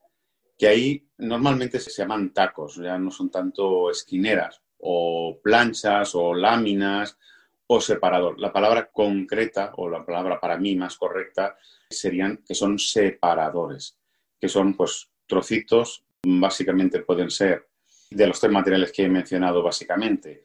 que 0.58 0.68
ahí 0.68 1.08
normalmente 1.16 1.80
se 1.80 1.90
llaman 1.90 2.32
tacos, 2.32 2.76
ya 2.76 2.98
no 2.98 3.10
son 3.10 3.30
tanto 3.30 3.90
esquineras 3.90 4.60
o 4.78 5.38
planchas 5.42 6.14
o 6.14 6.34
láminas 6.34 7.18
o 7.66 7.80
separador. 7.80 8.38
La 8.38 8.52
palabra 8.52 8.90
concreta 8.90 9.72
o 9.76 9.88
la 9.88 10.04
palabra 10.04 10.40
para 10.40 10.58
mí 10.58 10.76
más 10.76 10.96
correcta 10.96 11.56
serían 11.88 12.42
que 12.46 12.54
son 12.54 12.78
separadores, 12.78 13.96
que 14.40 14.48
son 14.48 14.74
pues 14.74 15.10
trocitos, 15.26 16.04
básicamente 16.22 17.00
pueden 17.00 17.30
ser 17.30 17.67
de 18.10 18.26
los 18.26 18.40
tres 18.40 18.52
materiales 18.52 18.92
que 18.92 19.04
he 19.04 19.08
mencionado 19.08 19.62
básicamente. 19.62 20.44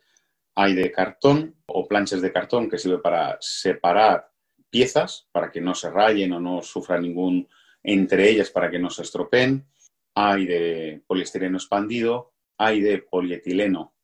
Hay 0.56 0.76
de 0.76 0.92
cartón 0.92 1.56
o 1.66 1.88
planchas 1.88 2.22
de 2.22 2.32
cartón 2.32 2.70
que 2.70 2.78
sirve 2.78 3.00
para 3.00 3.38
separar 3.40 4.32
piezas 4.70 5.28
para 5.32 5.52
que 5.52 5.62
no 5.62 5.74
se 5.74 5.90
rayen 5.90 6.34
o 6.34 6.40
no 6.40 6.62
sufra 6.62 7.00
ningún 7.00 7.48
entre 7.84 8.30
ellas 8.30 8.50
para 8.50 8.70
que 8.70 8.80
no 8.80 8.90
se 8.90 9.04
estropeen. 9.04 9.68
Hay 10.16 10.46
de 10.46 11.04
poliestireno 11.08 11.58
expandido, 11.58 12.34
hay 12.58 12.82
de 12.82 13.00
polietileno 13.00 13.96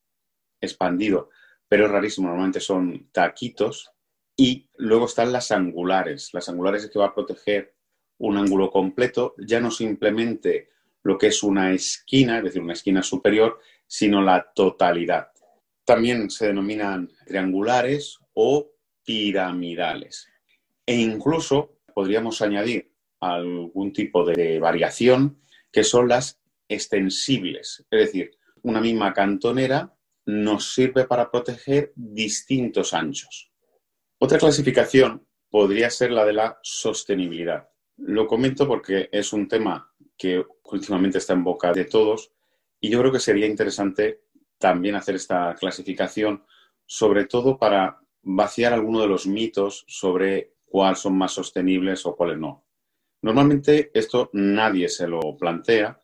expandido 0.60 1.30
pero 1.70 1.86
es 1.86 1.92
rarísimo, 1.92 2.28
normalmente 2.28 2.60
son 2.60 3.10
taquitos. 3.12 3.92
Y 4.36 4.70
luego 4.78 5.06
están 5.06 5.32
las 5.32 5.52
angulares. 5.52 6.34
Las 6.34 6.50
angulares 6.50 6.84
es 6.84 6.90
que 6.90 7.00
va 7.00 7.08
a 7.08 7.14
proteger 7.14 7.76
un 8.18 8.38
ángulo 8.38 8.72
completo, 8.72 9.36
ya 9.38 9.62
no 9.62 9.72
simplemente 9.72 10.70
lo 11.10 11.18
que 11.18 11.28
es 11.28 11.42
una 11.42 11.74
esquina, 11.74 12.38
es 12.38 12.44
decir, 12.44 12.62
una 12.62 12.74
esquina 12.74 13.02
superior, 13.02 13.60
sino 13.88 14.22
la 14.22 14.52
totalidad. 14.54 15.30
También 15.84 16.30
se 16.30 16.46
denominan 16.46 17.10
triangulares 17.26 18.20
o 18.36 18.70
piramidales. 19.04 20.28
E 20.86 20.96
incluso 20.98 21.80
podríamos 21.96 22.44
añadir 22.44 22.94
algún 23.20 23.92
tipo 23.92 24.24
de 24.24 24.60
variación 24.60 25.42
que 25.72 25.84
son 25.84 26.08
las 26.08 26.40
extensibles, 26.68 27.84
es 27.90 28.00
decir, 28.00 28.32
una 28.62 28.80
misma 28.80 29.12
cantonera 29.12 29.92
nos 30.28 30.76
sirve 30.76 31.06
para 31.06 31.32
proteger 31.32 31.92
distintos 31.96 32.94
anchos. 32.94 33.52
Otra 34.20 34.38
clasificación 34.38 35.26
podría 35.50 35.90
ser 35.90 36.12
la 36.12 36.24
de 36.24 36.34
la 36.34 36.60
sostenibilidad. 36.62 37.68
Lo 37.98 38.28
comento 38.28 38.68
porque 38.68 39.10
es 39.12 39.34
un 39.34 39.48
tema 39.48 39.89
que 40.20 40.46
últimamente 40.66 41.18
está 41.18 41.34
en 41.34 41.46
boca 41.46 41.72
de 41.72 41.86
todos 41.86 42.32
y 42.80 42.90
yo 42.90 43.00
creo 43.00 43.12
que 43.12 43.20
sería 43.20 43.48
interesante 43.48 44.22
también 44.60 44.96
hacer 44.96 45.16
esta 45.16 45.56
clasificación, 45.56 46.44
sobre 46.86 47.26
todo 47.26 47.58
para 47.58 48.00
vaciar 48.22 48.74
algunos 48.74 49.04
de 49.04 49.08
los 49.08 49.26
mitos 49.26 49.86
sobre 49.88 50.54
cuáles 50.66 51.00
son 51.00 51.18
más 51.18 51.32
sostenibles 51.32 52.06
o 52.06 52.16
cuáles 52.16 52.38
no. 52.38 52.66
Normalmente 53.22 53.92
esto 53.94 54.30
nadie 54.34 54.90
se 54.90 55.08
lo 55.08 55.38
plantea, 55.38 56.00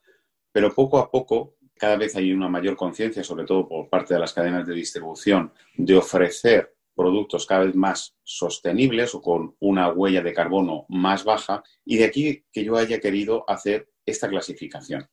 pero 0.52 0.74
poco 0.74 0.98
a 0.98 1.12
poco 1.12 1.58
cada 1.76 1.98
vez 1.98 2.16
hay 2.16 2.32
una 2.32 2.48
mayor 2.48 2.78
conciencia, 2.78 3.24
sobre 3.24 3.46
todo 3.46 3.68
por 3.68 3.90
parte 3.90 4.14
de 4.14 4.22
las 4.22 4.34
cadenas 4.34 4.66
de 4.66 4.74
distribución, 4.74 5.52
de 5.76 5.98
ofrecer 5.98 6.74
productos 6.96 7.46
cada 7.46 7.66
vez 7.66 7.76
más 7.76 8.16
sostenibles 8.24 9.14
o 9.14 9.22
con 9.22 9.56
una 9.60 9.92
huella 9.92 10.22
de 10.22 10.34
carbono 10.34 10.86
más 10.88 11.26
baja, 11.26 11.64
y 11.84 11.98
de 11.98 12.06
aquí 12.06 12.46
que 12.54 12.64
yo 12.64 12.78
haya 12.78 13.02
querido 13.02 13.44
hacer 13.50 13.90
esta 14.06 14.30
clasificación. 14.30 15.08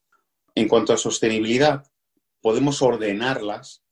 En 0.54 0.68
cuanto 0.68 0.92
a 0.92 0.98
sostenibilidad, 0.98 1.90
podemos 2.40 2.82
ordenarlas 2.82 3.82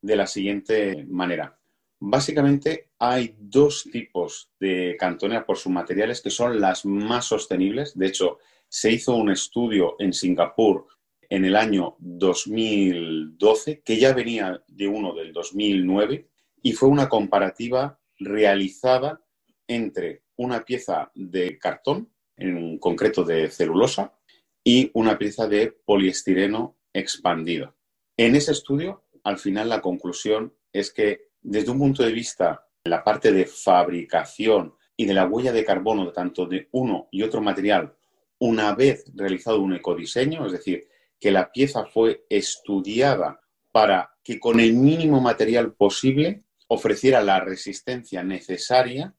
de 0.00 0.16
la 0.16 0.26
siguiente 0.26 1.04
manera. 1.08 1.58
Básicamente 1.98 2.90
hay 2.98 3.34
dos 3.38 3.88
tipos 3.90 4.50
de 4.60 4.96
cantoneras 4.98 5.44
por 5.44 5.56
sus 5.56 5.72
materiales 5.72 6.20
que 6.20 6.30
son 6.30 6.60
las 6.60 6.84
más 6.84 7.24
sostenibles. 7.24 7.96
De 7.96 8.06
hecho, 8.06 8.38
se 8.68 8.92
hizo 8.92 9.14
un 9.16 9.30
estudio 9.30 9.96
en 9.98 10.12
Singapur 10.12 10.86
en 11.30 11.44
el 11.44 11.56
año 11.56 11.96
2012, 11.98 13.80
que 13.82 13.98
ya 13.98 14.12
venía 14.12 14.62
de 14.68 14.86
uno 14.86 15.14
del 15.14 15.32
2009, 15.32 16.28
y 16.62 16.72
fue 16.72 16.88
una 16.88 17.08
comparativa 17.08 17.98
realizada 18.18 19.20
entre 19.66 20.24
una 20.36 20.64
pieza 20.64 21.10
de 21.14 21.58
cartón, 21.58 22.10
en 22.36 22.78
concreto 22.78 23.24
de 23.24 23.50
celulosa, 23.50 24.12
y 24.64 24.90
una 24.94 25.18
pieza 25.18 25.46
de 25.46 25.70
poliestireno 25.84 26.78
expandido. 26.92 27.76
En 28.16 28.34
ese 28.34 28.52
estudio, 28.52 29.04
al 29.22 29.38
final, 29.38 29.68
la 29.68 29.82
conclusión 29.82 30.54
es 30.72 30.90
que 30.90 31.28
desde 31.42 31.70
un 31.70 31.78
punto 31.78 32.02
de 32.02 32.12
vista 32.12 32.66
la 32.84 33.04
parte 33.04 33.30
de 33.30 33.44
fabricación 33.44 34.74
y 34.96 35.04
de 35.04 35.14
la 35.14 35.26
huella 35.26 35.52
de 35.52 35.64
carbono 35.64 36.10
tanto 36.12 36.46
de 36.46 36.68
uno 36.72 37.08
y 37.10 37.22
otro 37.22 37.42
material, 37.42 37.94
una 38.38 38.74
vez 38.74 39.04
realizado 39.14 39.60
un 39.60 39.74
ecodiseño, 39.74 40.46
es 40.46 40.52
decir, 40.52 40.88
que 41.20 41.30
la 41.30 41.52
pieza 41.52 41.84
fue 41.84 42.24
estudiada 42.28 43.40
para 43.72 44.14
que 44.22 44.38
con 44.38 44.60
el 44.60 44.74
mínimo 44.74 45.20
material 45.20 45.74
posible 45.74 46.44
ofreciera 46.68 47.22
la 47.22 47.40
resistencia 47.40 48.22
necesaria 48.22 49.14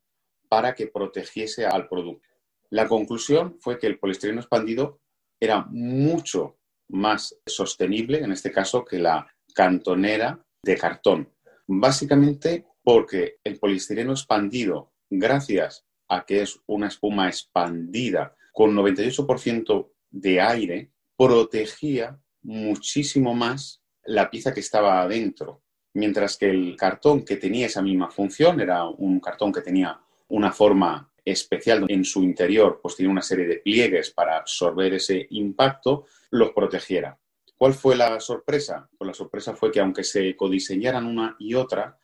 para 0.50 0.76
que 0.76 0.88
protegiese 0.88 1.66
al 1.66 1.88
producto. 1.88 2.28
La 2.70 2.88
conclusión 2.88 3.58
fue 3.60 3.78
que 3.78 3.88
el 3.88 4.00
poliestireno 4.00 4.42
expandido 4.42 5.00
era 5.40 5.66
mucho 5.70 6.58
más 6.90 7.38
sostenible, 7.46 8.20
en 8.20 8.32
este 8.32 8.52
caso, 8.52 8.86
que 8.86 9.00
la 9.00 9.28
cantonera 9.54 10.40
de 10.64 10.78
cartón. 10.78 11.30
Básicamente 11.68 12.66
porque 12.84 13.38
el 13.44 13.60
poliestireno 13.60 14.12
expandido, 14.12 14.92
gracias 15.10 15.86
a 16.08 16.26
que 16.26 16.42
es 16.42 16.60
una 16.68 16.88
espuma 16.88 17.28
expandida 17.28 18.36
con 18.54 18.76
98% 18.76 19.90
de 20.12 20.42
aire, 20.42 20.92
protegía 21.18 22.20
muchísimo 22.44 23.34
más 23.34 23.82
la 24.04 24.30
pieza 24.30 24.54
que 24.54 24.60
estaba 24.60 25.02
adentro, 25.02 25.64
mientras 25.96 26.38
que 26.38 26.50
el 26.50 26.76
cartón 26.78 27.26
que 27.26 27.38
tenía 27.38 27.66
esa 27.66 27.82
misma 27.82 28.12
función, 28.12 28.62
era 28.62 28.86
un 28.86 29.20
cartón 29.20 29.52
que 29.52 29.62
tenía 29.62 30.00
una 30.28 30.52
forma 30.52 31.12
especial 31.26 31.86
en 31.90 32.06
su 32.06 32.24
interior, 32.24 32.80
pues 32.82 32.96
tiene 32.96 33.12
una 33.12 33.24
serie 33.24 33.48
de 33.48 33.58
pliegues 33.58 34.12
para 34.12 34.38
absorber 34.38 34.94
ese 34.94 35.28
impacto, 35.32 36.06
los 36.30 36.52
protegiera. 36.52 37.18
¿Cuál 37.58 37.74
fue 37.74 37.96
la 37.96 38.20
sorpresa? 38.20 38.88
Pues 38.98 39.08
la 39.08 39.14
sorpresa 39.14 39.56
fue 39.56 39.72
que 39.72 39.80
aunque 39.80 40.04
se 40.04 40.36
codiseñaran 40.36 41.06
una 41.06 41.36
y 41.40 41.56
otra, 41.56 41.98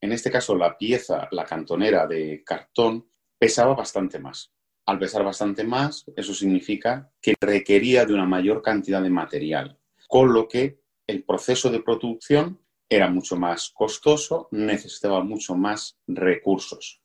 en 0.00 0.12
este 0.12 0.30
caso 0.30 0.54
la 0.54 0.78
pieza, 0.78 1.28
la 1.32 1.44
cantonera 1.44 2.06
de 2.06 2.42
cartón, 2.44 3.08
pesaba 3.36 3.74
bastante 3.74 4.18
más. 4.18 4.52
Al 4.86 4.98
pesar 4.98 5.24
bastante 5.24 5.64
más, 5.64 6.04
eso 6.16 6.32
significa 6.32 7.10
que 7.20 7.34
requería 7.40 8.06
de 8.06 8.14
una 8.14 8.26
mayor 8.26 8.62
cantidad 8.62 9.02
de 9.02 9.10
material, 9.10 9.78
con 10.06 10.32
lo 10.32 10.48
que 10.48 10.80
el 11.06 11.24
proceso 11.24 11.70
de 11.70 11.82
producción 11.82 12.60
era 12.88 13.08
mucho 13.08 13.36
más 13.36 13.70
costoso, 13.74 14.48
necesitaba 14.50 15.22
mucho 15.22 15.54
más 15.54 15.98
recursos. 16.06 17.02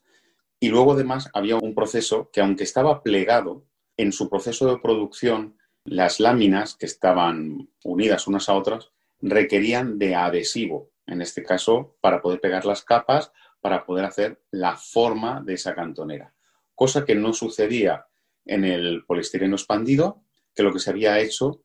Y 0.63 0.69
luego 0.69 0.93
además 0.93 1.29
había 1.33 1.57
un 1.57 1.75
proceso 1.75 2.29
que 2.31 2.39
aunque 2.39 2.63
estaba 2.63 3.03
plegado, 3.03 3.65
en 3.97 4.13
su 4.13 4.29
proceso 4.29 4.65
de 4.65 4.79
producción 4.79 5.57
las 5.83 6.21
láminas 6.21 6.75
que 6.75 6.85
estaban 6.85 7.67
unidas 7.83 8.27
unas 8.27 8.47
a 8.47 8.53
otras 8.53 8.89
requerían 9.19 9.99
de 9.99 10.15
adhesivo, 10.15 10.89
en 11.05 11.21
este 11.21 11.43
caso 11.43 11.97
para 11.99 12.21
poder 12.21 12.39
pegar 12.39 12.63
las 12.63 12.81
capas, 12.81 13.33
para 13.59 13.85
poder 13.85 14.05
hacer 14.05 14.41
la 14.51 14.77
forma 14.77 15.41
de 15.41 15.55
esa 15.55 15.75
cantonera, 15.75 16.33
cosa 16.75 17.03
que 17.03 17.15
no 17.15 17.33
sucedía 17.33 18.07
en 18.45 18.63
el 18.63 19.03
poliestireno 19.03 19.57
expandido, 19.57 20.21
que 20.55 20.63
lo 20.63 20.71
que 20.71 20.79
se 20.79 20.91
había 20.91 21.19
hecho 21.19 21.61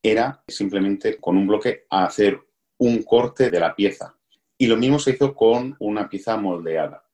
era 0.00 0.44
simplemente 0.46 1.16
con 1.18 1.36
un 1.36 1.48
bloque 1.48 1.86
hacer 1.90 2.40
un 2.78 3.02
corte 3.02 3.50
de 3.50 3.58
la 3.58 3.74
pieza. 3.74 4.14
Y 4.56 4.68
lo 4.68 4.76
mismo 4.76 5.00
se 5.00 5.10
hizo 5.10 5.34
con 5.34 5.74
una 5.80 6.08
pieza 6.08 6.36
moldeada. 6.36 7.07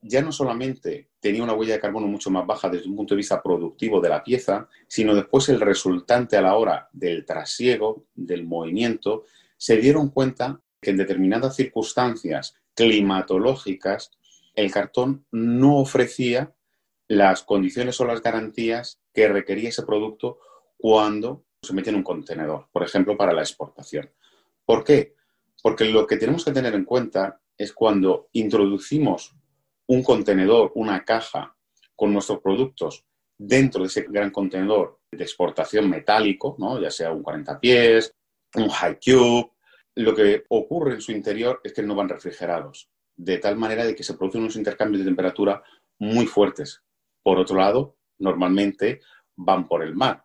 Ya 0.00 0.22
no 0.22 0.30
solamente 0.30 1.10
tenía 1.20 1.42
una 1.42 1.54
huella 1.54 1.74
de 1.74 1.80
carbono 1.80 2.06
mucho 2.06 2.30
más 2.30 2.46
baja 2.46 2.68
desde 2.68 2.88
un 2.88 2.96
punto 2.96 3.14
de 3.14 3.18
vista 3.18 3.42
productivo 3.42 4.00
de 4.00 4.08
la 4.08 4.22
pieza, 4.22 4.68
sino 4.86 5.14
después 5.14 5.48
el 5.48 5.60
resultante 5.60 6.36
a 6.36 6.42
la 6.42 6.56
hora 6.56 6.88
del 6.92 7.24
trasiego, 7.24 8.06
del 8.14 8.44
movimiento, 8.44 9.24
se 9.56 9.76
dieron 9.76 10.10
cuenta 10.10 10.60
que 10.80 10.90
en 10.90 10.96
determinadas 10.96 11.56
circunstancias 11.56 12.54
climatológicas 12.74 14.12
el 14.54 14.70
cartón 14.70 15.26
no 15.32 15.78
ofrecía 15.78 16.54
las 17.08 17.42
condiciones 17.42 18.00
o 18.00 18.04
las 18.04 18.22
garantías 18.22 19.00
que 19.12 19.28
requería 19.28 19.70
ese 19.70 19.82
producto 19.82 20.38
cuando 20.76 21.44
se 21.62 21.72
mete 21.72 21.90
en 21.90 21.96
un 21.96 22.02
contenedor, 22.02 22.68
por 22.70 22.84
ejemplo, 22.84 23.16
para 23.16 23.32
la 23.32 23.42
exportación. 23.42 24.10
¿Por 24.64 24.84
qué? 24.84 25.16
Porque 25.62 25.86
lo 25.86 26.06
que 26.06 26.18
tenemos 26.18 26.44
que 26.44 26.52
tener 26.52 26.74
en 26.74 26.84
cuenta 26.84 27.40
es 27.56 27.72
cuando 27.72 28.28
introducimos 28.32 29.34
un 29.88 30.02
contenedor, 30.02 30.72
una 30.74 31.04
caja 31.04 31.56
con 31.96 32.12
nuestros 32.12 32.40
productos 32.40 33.04
dentro 33.36 33.82
de 33.82 33.88
ese 33.88 34.02
gran 34.08 34.30
contenedor 34.30 35.00
de 35.10 35.24
exportación 35.24 35.88
metálico, 35.88 36.56
¿no? 36.58 36.80
ya 36.80 36.90
sea 36.90 37.12
un 37.12 37.22
40 37.22 37.58
pies, 37.60 38.12
un 38.54 38.68
high 38.68 38.98
cube, 39.04 39.50
lo 39.96 40.14
que 40.14 40.44
ocurre 40.48 40.94
en 40.94 41.00
su 41.00 41.12
interior 41.12 41.60
es 41.64 41.72
que 41.72 41.82
no 41.82 41.94
van 41.94 42.08
refrigerados, 42.08 42.88
de 43.16 43.38
tal 43.38 43.56
manera 43.56 43.84
de 43.84 43.94
que 43.94 44.04
se 44.04 44.14
producen 44.14 44.42
unos 44.42 44.56
intercambios 44.56 45.00
de 45.00 45.10
temperatura 45.10 45.62
muy 45.98 46.26
fuertes. 46.26 46.82
Por 47.22 47.38
otro 47.38 47.56
lado, 47.56 47.96
normalmente 48.18 49.00
van 49.36 49.66
por 49.66 49.82
el 49.82 49.94
mar. 49.94 50.24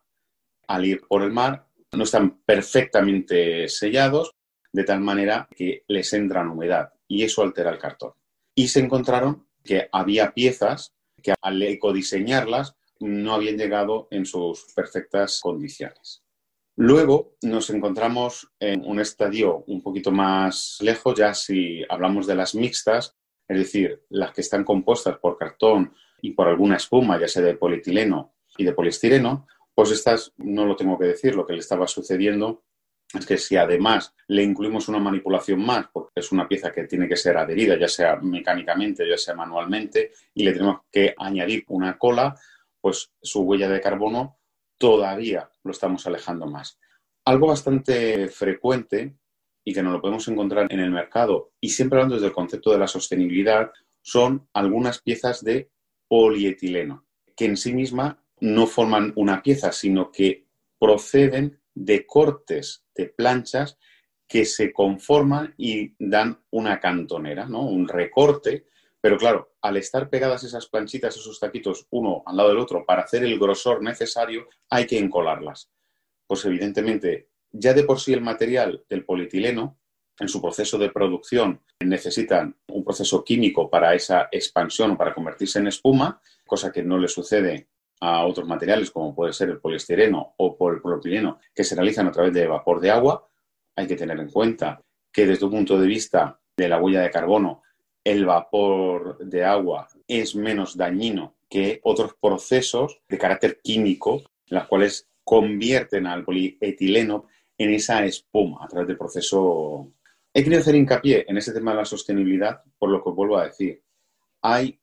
Al 0.67 0.85
ir 0.85 1.01
por 1.07 1.23
el 1.23 1.31
mar, 1.31 1.67
no 1.91 2.03
están 2.03 2.41
perfectamente 2.43 3.67
sellados, 3.67 4.31
de 4.71 4.83
tal 4.83 5.01
manera 5.01 5.47
que 5.55 5.83
les 5.87 6.11
entra 6.13 6.41
humedad 6.41 6.91
y 7.07 7.23
eso 7.23 7.41
altera 7.41 7.71
el 7.71 7.77
cartón. 7.77 8.13
Y 8.55 8.67
se 8.67 8.79
encontraron 8.79 9.47
que 9.63 9.89
había 9.91 10.33
piezas 10.33 10.93
que 11.21 11.33
al 11.41 11.61
ecodiseñarlas 11.61 12.75
no 12.99 13.33
habían 13.33 13.57
llegado 13.57 14.07
en 14.11 14.25
sus 14.25 14.65
perfectas 14.75 15.39
condiciones. 15.41 16.23
Luego 16.75 17.35
nos 17.43 17.69
encontramos 17.69 18.51
en 18.59 18.83
un 18.85 18.99
estadio 18.99 19.63
un 19.67 19.81
poquito 19.81 20.11
más 20.11 20.77
lejos, 20.81 21.15
ya 21.15 21.33
si 21.33 21.83
hablamos 21.87 22.25
de 22.25 22.35
las 22.35 22.55
mixtas, 22.55 23.15
es 23.47 23.57
decir, 23.57 24.03
las 24.09 24.33
que 24.33 24.41
están 24.41 24.63
compuestas 24.63 25.17
por 25.19 25.37
cartón 25.37 25.93
y 26.21 26.31
por 26.31 26.47
alguna 26.47 26.77
espuma, 26.77 27.19
ya 27.19 27.27
sea 27.27 27.43
de 27.43 27.55
polietileno 27.55 28.33
y 28.57 28.63
de 28.63 28.73
poliestireno, 28.73 29.47
pues 29.75 29.91
estas 29.91 30.33
no 30.37 30.65
lo 30.65 30.75
tengo 30.75 30.97
que 30.97 31.07
decir, 31.07 31.35
lo 31.35 31.45
que 31.45 31.53
le 31.53 31.59
estaba 31.59 31.87
sucediendo 31.87 32.63
es 33.13 33.25
que 33.25 33.37
si 33.37 33.55
además 33.55 34.13
le 34.27 34.43
incluimos 34.43 34.87
una 34.87 34.99
manipulación 34.99 35.63
más, 35.63 35.87
porque 35.91 36.11
es 36.15 36.31
una 36.31 36.47
pieza 36.47 36.71
que 36.71 36.85
tiene 36.85 37.07
que 37.07 37.15
ser 37.15 37.37
adherida, 37.37 37.77
ya 37.77 37.87
sea 37.87 38.15
mecánicamente, 38.17 39.07
ya 39.07 39.17
sea 39.17 39.35
manualmente, 39.35 40.11
y 40.33 40.43
le 40.43 40.53
tenemos 40.53 40.81
que 40.91 41.13
añadir 41.17 41.63
una 41.67 41.97
cola, 41.97 42.35
pues 42.81 43.11
su 43.21 43.41
huella 43.41 43.69
de 43.69 43.81
carbono 43.81 44.39
todavía 44.77 45.49
lo 45.63 45.71
estamos 45.71 46.05
alejando 46.07 46.47
más. 46.47 46.79
Algo 47.25 47.47
bastante 47.47 48.27
frecuente 48.27 49.15
y 49.63 49.73
que 49.73 49.83
no 49.83 49.91
lo 49.91 50.01
podemos 50.01 50.27
encontrar 50.27 50.67
en 50.69 50.79
el 50.79 50.91
mercado, 50.91 51.53
y 51.61 51.69
siempre 51.69 51.97
hablando 51.97 52.15
desde 52.15 52.27
el 52.27 52.33
concepto 52.33 52.71
de 52.71 52.79
la 52.79 52.87
sostenibilidad, 52.87 53.71
son 54.01 54.49
algunas 54.53 55.01
piezas 55.01 55.43
de 55.43 55.69
polietileno, 56.07 57.05
que 57.35 57.45
en 57.45 57.55
sí 57.55 57.73
misma 57.73 58.21
no 58.41 58.67
forman 58.67 59.13
una 59.15 59.41
pieza, 59.41 59.71
sino 59.71 60.11
que 60.11 60.45
proceden 60.77 61.61
de 61.73 62.05
cortes 62.05 62.85
de 62.95 63.07
planchas 63.07 63.77
que 64.27 64.45
se 64.45 64.71
conforman 64.71 65.53
y 65.57 65.93
dan 65.99 66.43
una 66.51 66.79
cantonera, 66.79 67.45
¿no? 67.45 67.61
Un 67.61 67.87
recorte. 67.87 68.65
Pero 68.99 69.17
claro, 69.17 69.53
al 69.61 69.77
estar 69.77 70.09
pegadas 70.09 70.43
esas 70.43 70.67
planchitas, 70.67 71.15
esos 71.15 71.39
taquitos, 71.39 71.87
uno 71.91 72.23
al 72.25 72.37
lado 72.37 72.49
del 72.49 72.59
otro, 72.59 72.85
para 72.85 73.03
hacer 73.03 73.23
el 73.23 73.37
grosor 73.37 73.83
necesario, 73.83 74.47
hay 74.69 74.87
que 74.87 74.97
encolarlas. 74.97 75.69
Pues 76.25 76.45
evidentemente, 76.45 77.29
ya 77.51 77.73
de 77.73 77.83
por 77.83 77.99
sí 77.99 78.13
el 78.13 78.21
material 78.21 78.83
del 78.89 79.05
polietileno, 79.05 79.77
en 80.19 80.29
su 80.29 80.41
proceso 80.41 80.77
de 80.77 80.91
producción, 80.91 81.61
necesitan 81.81 82.55
un 82.67 82.83
proceso 82.83 83.23
químico 83.23 83.69
para 83.69 83.93
esa 83.93 84.29
expansión 84.31 84.95
para 84.95 85.13
convertirse 85.13 85.59
en 85.59 85.67
espuma, 85.67 86.21
cosa 86.45 86.71
que 86.71 86.83
no 86.83 86.97
le 86.97 87.07
sucede 87.07 87.69
a 88.05 88.25
otros 88.25 88.45
materiales 88.45 88.91
como 88.91 89.15
puede 89.15 89.31
ser 89.31 89.49
el 89.49 89.61
poliestireno 89.61 90.33
o 90.35 90.69
el 90.69 90.81
propileno 90.81 91.39
que 91.55 91.63
se 91.63 91.73
realizan 91.73 92.07
a 92.07 92.11
través 92.11 92.33
de 92.33 92.45
vapor 92.45 92.81
de 92.81 92.91
agua, 92.91 93.25
hay 93.77 93.87
que 93.87 93.95
tener 93.95 94.19
en 94.19 94.29
cuenta 94.29 94.81
que 95.09 95.25
desde 95.25 95.45
un 95.45 95.51
punto 95.51 95.79
de 95.79 95.87
vista 95.87 96.37
de 96.57 96.67
la 96.67 96.81
huella 96.81 96.99
de 96.99 97.09
carbono, 97.09 97.63
el 98.03 98.25
vapor 98.25 99.19
de 99.19 99.45
agua 99.45 99.87
es 100.05 100.35
menos 100.35 100.75
dañino 100.75 101.35
que 101.49 101.79
otros 101.83 102.15
procesos 102.19 102.99
de 103.07 103.17
carácter 103.17 103.61
químico, 103.61 104.21
las 104.47 104.67
cuales 104.67 105.07
convierten 105.23 106.05
al 106.05 106.25
polietileno 106.25 107.27
en 107.57 107.73
esa 107.73 108.03
espuma 108.03 108.65
a 108.65 108.67
través 108.67 108.89
del 108.89 108.97
proceso. 108.97 109.93
He 110.33 110.43
querido 110.43 110.59
hacer 110.59 110.75
hincapié 110.75 111.23
en 111.25 111.37
ese 111.37 111.53
tema 111.53 111.71
de 111.71 111.77
la 111.77 111.85
sostenibilidad, 111.85 112.63
por 112.77 112.89
lo 112.89 113.01
que 113.01 113.11
vuelvo 113.11 113.37
a 113.37 113.45
decir. 113.45 113.81
Hay 114.41 114.77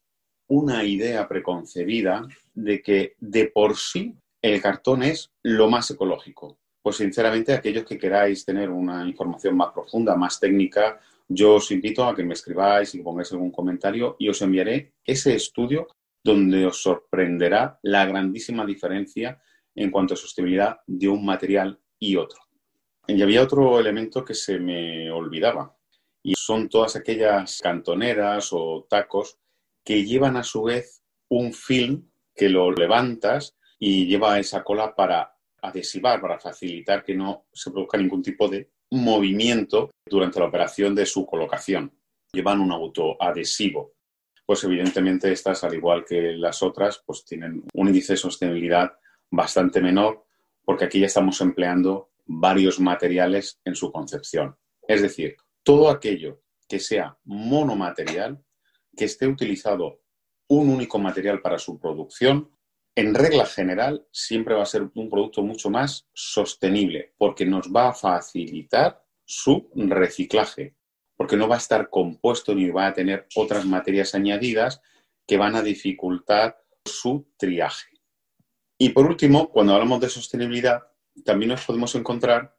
una 0.51 0.85
idea 0.85 1.29
preconcebida 1.29 2.27
de 2.55 2.83
que 2.83 3.15
de 3.19 3.47
por 3.47 3.77
sí 3.77 4.15
el 4.43 4.61
cartón 4.61 5.03
es 5.05 5.31
lo 5.43 5.71
más 5.71 5.91
ecológico. 5.91 6.59
Pues 6.83 6.97
sinceramente, 6.97 7.53
aquellos 7.53 7.85
que 7.85 7.99
queráis 7.99 8.45
tener 8.45 8.69
una 8.69 9.07
información 9.07 9.57
más 9.57 9.73
profunda, 9.73 10.17
más 10.17 10.41
técnica, 10.41 10.99
yo 11.29 11.55
os 11.55 11.71
invito 11.71 12.05
a 12.05 12.17
que 12.17 12.25
me 12.25 12.35
escribáis 12.35 12.95
y 12.95 13.03
pongáis 13.03 13.31
algún 13.33 13.53
comentario 13.53 14.17
y 14.19 14.29
os 14.29 14.43
enviaré 14.43 14.95
ese 15.05 15.35
estudio 15.37 15.87
donde 16.25 16.67
os 16.67 16.83
sorprenderá 16.83 17.79
la 17.83 18.05
grandísima 18.07 18.67
diferencia 18.67 19.41
en 19.75 19.91
cuanto 19.91 20.15
a 20.15 20.17
sostenibilidad 20.17 20.81
de 20.87 21.09
un 21.09 21.25
material 21.25 21.79
y 21.99 22.17
otro. 22.17 22.41
Y 23.07 23.23
había 23.23 23.43
otro 23.43 23.79
elemento 23.79 24.25
que 24.25 24.35
se 24.35 24.59
me 24.59 25.11
olvidaba, 25.11 25.77
y 26.23 26.35
son 26.37 26.69
todas 26.69 26.97
aquellas 26.97 27.61
cantoneras 27.63 28.51
o 28.53 28.87
tacos 28.89 29.39
que 29.85 30.05
llevan 30.05 30.37
a 30.37 30.43
su 30.43 30.65
vez 30.65 31.03
un 31.29 31.53
film 31.53 32.11
que 32.35 32.49
lo 32.49 32.73
levantas 32.73 33.57
y 33.79 34.07
lleva 34.07 34.39
esa 34.39 34.63
cola 34.63 34.95
para 34.95 35.35
adhesivar, 35.63 36.21
para 36.21 36.39
facilitar 36.39 37.05
que 37.05 37.15
no 37.15 37.47
se 37.53 37.71
produzca 37.71 37.99
ningún 37.99 38.23
tipo 38.23 38.49
de 38.49 38.71
movimiento 38.91 39.91
durante 40.07 40.41
la 40.41 40.47
operación 40.47 40.95
de 40.95 41.07
su 41.07 41.27
colocación. 41.27 41.93
Llevan 42.33 42.61
un 42.61 42.73
autoadhesivo. 42.73 43.95
Pues 44.45 44.65
evidentemente 44.65 45.31
estas, 45.31 45.63
al 45.65 45.75
igual 45.75 46.05
que 46.05 46.33
las 46.33 46.63
otras, 46.63 47.03
pues 47.07 47.25
tienen 47.25 47.63
un 47.73 47.89
índice 47.89 48.15
de 48.15 48.19
sostenibilidad 48.19 48.93
bastante 49.31 49.81
menor 49.81 50.25
porque 50.65 50.85
aquí 50.85 51.01
ya 51.01 51.07
estamos 51.07 51.41
empleando 51.41 52.11
varios 52.27 52.79
materiales 52.81 53.61
en 53.65 53.75
su 53.75 53.91
concepción. 53.91 54.57
Es 54.87 55.03
decir, 55.03 55.37
todo 55.63 55.91
aquello 55.91 56.43
que 56.69 56.79
sea 56.79 57.19
monomaterial 57.25 58.41
que 59.01 59.07
esté 59.07 59.27
utilizado 59.27 60.03
un 60.51 60.69
único 60.69 60.99
material 60.99 61.41
para 61.41 61.59
su 61.59 61.81
producción, 61.81 62.55
en 62.95 63.15
regla 63.15 63.47
general 63.47 64.07
siempre 64.13 64.55
va 64.55 64.63
a 64.63 64.67
ser 64.67 64.91
un 64.95 65.09
producto 65.09 65.43
mucho 65.43 65.71
más 65.71 66.07
sostenible 66.13 67.15
porque 67.17 67.47
nos 67.47 67.75
va 67.75 67.89
a 67.89 67.95
facilitar 67.95 69.03
su 69.25 69.71
reciclaje, 69.75 70.77
porque 71.17 71.39
no 71.39 71.49
va 71.49 71.55
a 71.55 71.65
estar 71.65 71.89
compuesto 71.89 72.55
ni 72.55 72.69
va 72.69 72.89
a 72.89 72.93
tener 72.93 73.27
otras 73.37 73.65
materias 73.65 74.15
añadidas 74.15 74.83
que 75.27 75.39
van 75.39 75.57
a 75.57 75.63
dificultar 75.63 76.63
su 76.85 77.27
triaje. 77.39 78.03
Y 78.79 78.91
por 78.91 79.07
último, 79.07 79.51
cuando 79.51 79.73
hablamos 79.73 80.03
de 80.03 80.11
sostenibilidad, 80.11 80.83
también 81.25 81.53
nos 81.53 81.65
podemos 81.65 81.95
encontrar 81.95 82.55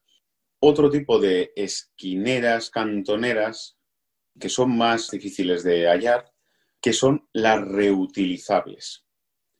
otro 0.60 0.90
tipo 0.90 1.20
de 1.20 1.54
esquineras 1.56 2.72
cantoneras 2.72 3.78
que 4.40 4.50
son 4.50 4.76
más 4.76 5.12
difíciles 5.12 5.64
de 5.64 5.88
hallar, 5.88 6.31
que 6.82 6.94
son 6.94 7.28
las 7.34 7.62
reutilizables. 7.62 9.06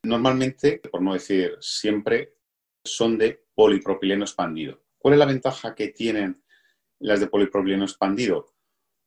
Normalmente, 0.04 0.82
por 0.92 1.02
no 1.02 1.14
decir 1.14 1.56
siempre, 1.60 2.38
son 2.84 3.18
de 3.18 3.46
polipropileno 3.54 4.24
expandido. 4.24 4.84
¿Cuál 4.98 5.14
es 5.14 5.20
la 5.20 5.26
ventaja 5.26 5.76
que 5.76 5.90
tienen 5.90 6.44
las 7.00 7.20
de 7.20 7.28
polipropileno 7.28 7.84
expandido? 7.84 8.54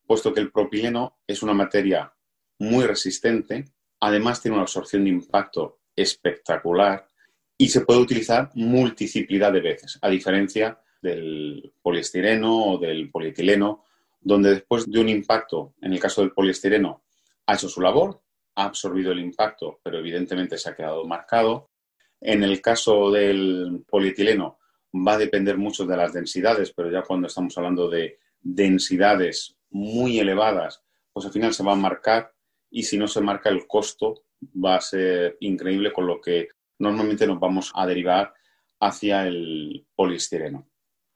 Puesto 0.07 0.33
que 0.33 0.41
el 0.41 0.53
propileno 0.53 1.19
es 1.27 1.43
una 1.43 1.55
materia 1.55 2.15
muy 2.59 2.85
resistente, 2.85 3.65
además 4.01 4.41
tiene 4.41 4.57
una 4.57 4.63
absorción 4.63 5.05
de 5.05 5.11
impacto 5.11 5.81
espectacular 5.97 7.09
y 7.57 7.69
se 7.69 7.81
puede 7.83 8.01
utilizar 8.01 8.51
multiplicidad 8.55 9.53
de 9.53 9.61
veces, 9.61 9.99
a 10.03 10.09
diferencia 10.09 10.81
del 11.01 11.73
poliestireno 11.83 12.73
o 12.73 12.79
del 12.79 13.11
polietileno, 13.11 13.85
donde 14.21 14.51
después 14.51 14.91
de 14.91 15.01
un 15.01 15.09
impacto, 15.09 15.75
en 15.81 15.93
el 15.93 16.01
caso 16.01 16.23
del 16.23 16.33
poliestireno, 16.33 17.04
ha 17.47 17.55
hecho 17.55 17.69
su 17.69 17.81
labor, 17.81 18.23
ha 18.57 18.65
absorbido 18.65 19.13
el 19.13 19.21
impacto, 19.21 19.81
pero 19.83 19.99
evidentemente 19.99 20.59
se 20.59 20.71
ha 20.71 20.77
quedado 20.77 21.05
marcado. 21.05 21.71
En 22.21 22.43
el 22.43 22.61
caso 22.61 23.11
del 23.11 23.85
polietileno 23.89 24.59
va 24.95 25.15
a 25.15 25.19
depender 25.19 25.59
mucho 25.59 25.85
de 25.87 25.97
las 25.97 26.13
densidades, 26.13 26.73
pero 26.73 26.91
ya 26.91 27.03
cuando 27.03 27.27
estamos 27.27 27.57
hablando 27.59 27.89
de 27.89 28.19
densidades 28.41 29.57
muy 29.71 30.19
elevadas, 30.21 30.83
pues 31.13 31.27
al 31.27 31.33
final 31.33 31.53
se 31.53 31.65
va 31.65 31.73
a 31.73 31.77
marcar 31.77 32.33
y 32.71 32.83
si 32.83 32.97
no 32.97 33.09
se 33.09 33.21
marca 33.21 33.49
el 33.49 33.67
costo 33.67 34.25
va 34.43 34.77
a 34.77 34.81
ser 34.81 35.37
increíble, 35.41 35.93
con 35.93 36.07
lo 36.07 36.21
que 36.21 36.49
normalmente 36.79 37.27
nos 37.27 37.41
vamos 37.41 37.73
a 37.75 37.87
derivar 37.87 38.35
hacia 38.81 39.27
el 39.27 39.87
poliestireno. 39.95 40.69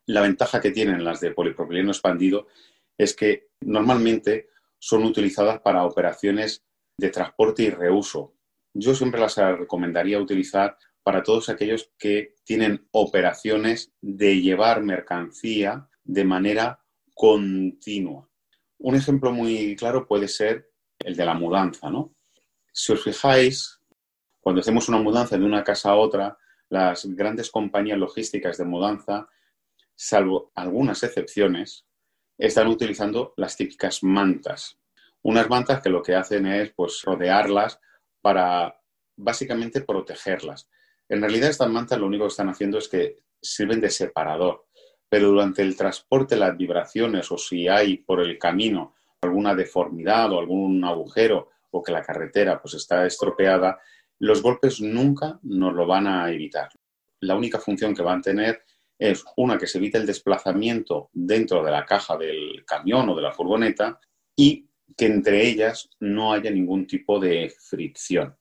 La 0.07 0.23
ventaja 0.23 0.61
que 0.61 0.71
tienen 0.71 1.05
las 1.05 1.21
de 1.21 1.33
polipropileno 1.33 1.91
expandido 1.91 2.47
es 2.97 3.15
que 3.15 3.49
normalmente 3.61 4.49
son 4.79 5.05
utilizadas 5.05 5.61
para 5.61 5.85
operaciones 5.85 6.65
de 6.97 7.11
transporte 7.11 7.63
y 7.65 7.71
reuso. 7.71 8.35
Yo 8.75 8.95
siempre 8.95 9.21
las 9.21 9.37
recomendaría 9.37 10.21
utilizar 10.21 10.77
para 11.03 11.23
todos 11.23 11.49
aquellos 11.49 11.91
que 11.99 12.35
tienen 12.45 12.87
operaciones 12.91 13.93
de 14.01 14.41
llevar 14.41 14.83
mercancía 14.83 15.89
de 16.05 16.25
manera 16.25 16.85
continua. 17.15 18.29
Un 18.79 18.95
ejemplo 18.95 19.33
muy 19.33 19.75
claro 19.75 20.07
puede 20.07 20.29
ser 20.29 20.71
el 20.99 21.17
de 21.17 21.25
la 21.25 21.35
mudanza, 21.35 21.91
¿no? 21.91 22.15
Si 22.73 22.93
os 22.93 23.03
fijáis, 23.03 23.81
cuando 24.41 24.61
hacemos 24.61 24.89
una 24.89 24.99
mudanza 24.99 25.37
de 25.37 25.45
una 25.45 25.65
casa 25.65 25.91
a 25.91 25.97
otra, 25.97 26.39
las 26.69 27.07
grandes 27.07 27.51
compañías 27.51 27.99
logísticas 27.99 28.59
de 28.59 28.65
mudanza, 28.65 29.29
salvo 29.97 30.53
algunas 30.55 31.03
excepciones, 31.03 31.88
están 32.39 32.69
utilizando 32.69 33.35
las 33.37 33.57
típicas 33.57 34.03
mantas. 34.03 34.79
Unas 35.23 35.51
mantas 35.51 35.83
que 35.83 35.91
lo 35.91 36.03
que 36.03 36.15
hacen 36.15 36.47
es 36.47 36.73
pues, 36.75 37.03
rodearlas 37.05 37.81
para 38.21 38.81
básicamente 39.17 39.81
protegerlas. 39.81 40.69
En 41.09 41.21
realidad 41.21 41.51
estas 41.51 41.71
mantas 41.71 41.99
lo 41.99 42.07
único 42.07 42.25
que 42.25 42.29
están 42.29 42.49
haciendo 42.49 42.79
es 42.79 42.89
que 42.89 43.17
sirven 43.41 43.81
de 43.81 43.91
separador, 43.91 44.67
pero 45.09 45.29
durante 45.29 45.63
el 45.63 45.77
transporte 45.77 46.37
las 46.37 46.57
vibraciones 46.57 47.31
o 47.33 47.39
si 47.39 47.67
hay 47.67 47.99
por 47.99 48.21
el 48.21 48.39
camino 48.39 48.95
alguna 49.21 49.55
deformidad 49.55 50.33
o 50.33 50.39
algún 50.39 50.85
agujero 50.85 51.51
o 51.71 51.83
que 51.83 51.93
la 51.93 52.03
carretera 52.03 52.61
pues 52.61 52.75
está 52.75 53.05
estropeada, 53.07 53.81
los 54.21 54.43
golpes 54.43 54.81
nunca 54.81 55.39
nos 55.43 55.75
lo 55.75 55.87
van 55.87 56.07
a 56.07 56.31
evitar. 56.31 56.69
La 57.21 57.35
única 57.35 57.59
función 57.59 57.95
que 57.95 58.03
van 58.03 58.21
a 58.21 58.23
tener 58.23 58.63
es 58.99 59.25
una 59.37 59.59
que 59.59 59.67
se 59.67 59.79
evite 59.79 59.99
el 59.99 60.07
desplazamiento 60.07 61.11
dentro 61.13 61.63
de 61.63 61.71
la 61.71 61.85
caja 61.85 62.17
del 62.17 62.65
camión 62.67 63.09
o 63.09 63.15
de 63.15 63.23
la 63.23 63.33
furgoneta 63.33 64.01
y 64.35 64.67
que 64.97 65.07
entre 65.07 65.47
ellas 65.47 65.91
no 66.01 66.33
haya 66.33 66.51
ningún 66.51 66.87
tipo 66.87 67.21
de 67.21 67.53
fricción. 67.57 68.37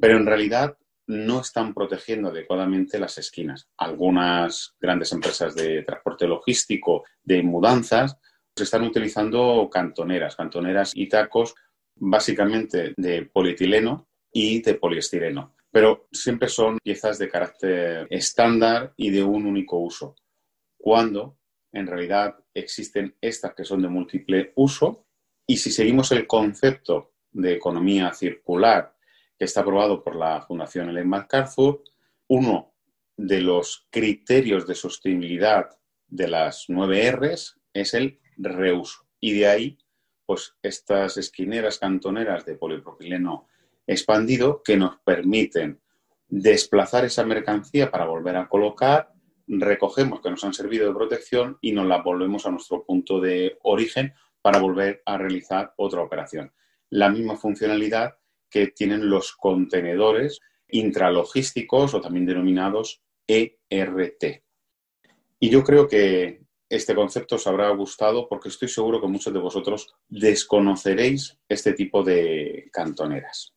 Pero 0.00 0.16
en 0.16 0.26
realidad 0.26 0.76
no 1.06 1.40
están 1.40 1.74
protegiendo 1.74 2.28
adecuadamente 2.28 2.98
las 2.98 3.18
esquinas. 3.18 3.68
Algunas 3.76 4.74
grandes 4.80 5.12
empresas 5.12 5.54
de 5.54 5.82
transporte 5.82 6.26
logístico, 6.26 7.04
de 7.22 7.42
mudanzas, 7.42 8.16
están 8.56 8.84
utilizando 8.84 9.68
cantoneras, 9.70 10.36
cantoneras 10.36 10.92
y 10.94 11.08
tacos 11.08 11.54
básicamente 11.96 12.94
de 12.96 13.22
polietileno 13.22 14.08
y 14.32 14.62
de 14.62 14.74
poliestireno. 14.74 15.54
Pero 15.72 16.06
siempre 16.12 16.48
son 16.48 16.78
piezas 16.78 17.18
de 17.18 17.28
carácter 17.28 18.06
estándar 18.10 18.92
y 18.96 19.10
de 19.10 19.24
un 19.24 19.46
único 19.46 19.78
uso. 19.78 20.14
Cuando 20.76 21.38
en 21.72 21.86
realidad 21.86 22.36
existen 22.54 23.16
estas 23.20 23.54
que 23.54 23.64
son 23.64 23.82
de 23.82 23.88
múltiple 23.88 24.52
uso 24.54 25.06
y 25.46 25.56
si 25.56 25.72
seguimos 25.72 26.12
el 26.12 26.26
concepto 26.26 27.14
de 27.30 27.54
economía 27.54 28.12
circular 28.12 28.94
que 29.38 29.46
está 29.46 29.62
aprobado 29.62 30.04
por 30.04 30.14
la 30.14 30.42
Fundación 30.42 30.90
Ellen 30.90 31.08
MacArthur, 31.08 31.82
uno 32.28 32.74
de 33.16 33.40
los 33.40 33.88
criterios 33.90 34.66
de 34.66 34.74
sostenibilidad 34.74 35.70
de 36.06 36.28
las 36.28 36.66
nueve 36.68 37.10
Rs 37.10 37.58
es 37.72 37.94
el 37.94 38.20
reuso. 38.36 39.06
Y 39.20 39.32
de 39.32 39.46
ahí, 39.46 39.78
pues 40.26 40.54
estas 40.62 41.16
esquineras 41.16 41.78
cantoneras 41.78 42.44
de 42.44 42.56
polipropileno 42.56 43.48
expandido 43.86 44.62
que 44.62 44.76
nos 44.76 44.98
permiten 45.04 45.80
desplazar 46.28 47.04
esa 47.04 47.24
mercancía 47.24 47.90
para 47.90 48.06
volver 48.06 48.36
a 48.36 48.48
colocar, 48.48 49.12
recogemos 49.46 50.20
que 50.20 50.30
nos 50.30 50.44
han 50.44 50.54
servido 50.54 50.86
de 50.86 50.94
protección 50.94 51.58
y 51.60 51.72
nos 51.72 51.86
las 51.86 52.02
volvemos 52.02 52.46
a 52.46 52.50
nuestro 52.50 52.84
punto 52.84 53.20
de 53.20 53.58
origen 53.62 54.14
para 54.40 54.58
volver 54.58 55.02
a 55.04 55.18
realizar 55.18 55.74
otra 55.76 56.02
operación. 56.02 56.52
La 56.90 57.10
misma 57.10 57.36
funcionalidad 57.36 58.16
que 58.48 58.68
tienen 58.68 59.08
los 59.08 59.32
contenedores 59.32 60.40
intralogísticos 60.68 61.94
o 61.94 62.00
también 62.00 62.26
denominados 62.26 63.02
ERT. 63.26 64.42
Y 65.38 65.50
yo 65.50 65.64
creo 65.64 65.88
que 65.88 66.42
este 66.68 66.94
concepto 66.94 67.36
os 67.36 67.46
habrá 67.46 67.68
gustado 67.70 68.28
porque 68.28 68.48
estoy 68.48 68.68
seguro 68.68 69.00
que 69.00 69.06
muchos 69.06 69.32
de 69.32 69.38
vosotros 69.38 69.94
desconoceréis 70.08 71.38
este 71.48 71.72
tipo 71.74 72.02
de 72.02 72.68
cantoneras. 72.72 73.54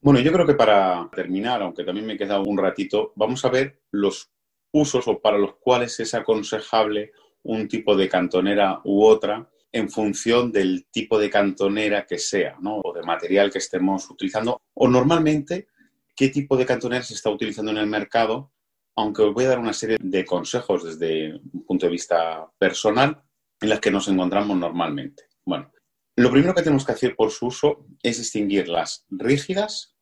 Bueno, 0.00 0.20
yo 0.20 0.32
creo 0.32 0.46
que 0.46 0.54
para 0.54 1.08
terminar, 1.14 1.62
aunque 1.62 1.84
también 1.84 2.06
me 2.06 2.16
queda 2.16 2.40
un 2.40 2.58
ratito, 2.58 3.12
vamos 3.16 3.44
a 3.44 3.50
ver 3.50 3.82
los 3.90 4.30
usos 4.72 5.08
o 5.08 5.20
para 5.20 5.38
los 5.38 5.56
cuales 5.56 5.98
es 6.00 6.14
aconsejable 6.14 7.12
un 7.42 7.68
tipo 7.68 7.96
de 7.96 8.08
cantonera 8.08 8.80
u 8.84 9.04
otra 9.04 9.48
en 9.72 9.88
función 9.90 10.52
del 10.52 10.86
tipo 10.90 11.18
de 11.18 11.30
cantonera 11.30 12.06
que 12.06 12.18
sea, 12.18 12.56
¿no? 12.60 12.80
O 12.80 12.92
de 12.92 13.02
material 13.02 13.50
que 13.50 13.58
estemos 13.58 14.08
utilizando. 14.10 14.60
O 14.74 14.88
normalmente, 14.88 15.68
qué 16.14 16.28
tipo 16.28 16.56
de 16.56 16.66
cantonera 16.66 17.02
se 17.02 17.14
está 17.14 17.30
utilizando 17.30 17.70
en 17.70 17.78
el 17.78 17.86
mercado 17.86 18.52
aunque 18.96 19.22
os 19.22 19.34
voy 19.34 19.44
a 19.44 19.48
dar 19.48 19.58
una 19.58 19.74
serie 19.74 19.98
de 20.00 20.24
consejos 20.24 20.84
desde 20.84 21.34
un 21.34 21.64
punto 21.64 21.86
de 21.86 21.92
vista 21.92 22.50
personal 22.58 23.22
en 23.60 23.68
las 23.68 23.80
que 23.80 23.90
nos 23.90 24.08
encontramos 24.08 24.56
normalmente. 24.56 25.24
Bueno, 25.44 25.70
lo 26.16 26.30
primero 26.30 26.54
que 26.54 26.62
tenemos 26.62 26.86
que 26.86 26.92
hacer 26.92 27.14
por 27.14 27.30
su 27.30 27.46
uso 27.46 27.86
es 28.02 28.18
distinguir 28.18 28.68
las 28.68 29.04
rígidas 29.10 29.94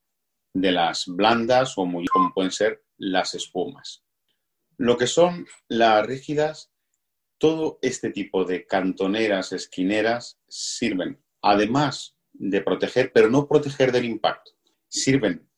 de 0.52 0.70
las 0.70 1.06
blandas 1.08 1.76
o 1.76 1.84
muy 1.84 2.06
como 2.06 2.32
pueden 2.32 2.52
ser 2.52 2.84
las 2.96 3.34
espumas. 3.34 4.04
Lo 4.76 4.96
que 4.96 5.08
son 5.08 5.46
las 5.68 6.06
rígidas, 6.06 6.70
todo 7.38 7.78
este 7.82 8.10
tipo 8.10 8.44
de 8.44 8.64
cantoneras, 8.64 9.52
esquineras, 9.52 10.38
sirven, 10.48 11.20
además 11.42 12.16
de 12.32 12.60
proteger, 12.60 13.10
pero 13.12 13.28
no 13.28 13.48
proteger 13.48 13.90
del 13.90 14.04
impacto, 14.04 14.52
sirven 14.88 15.48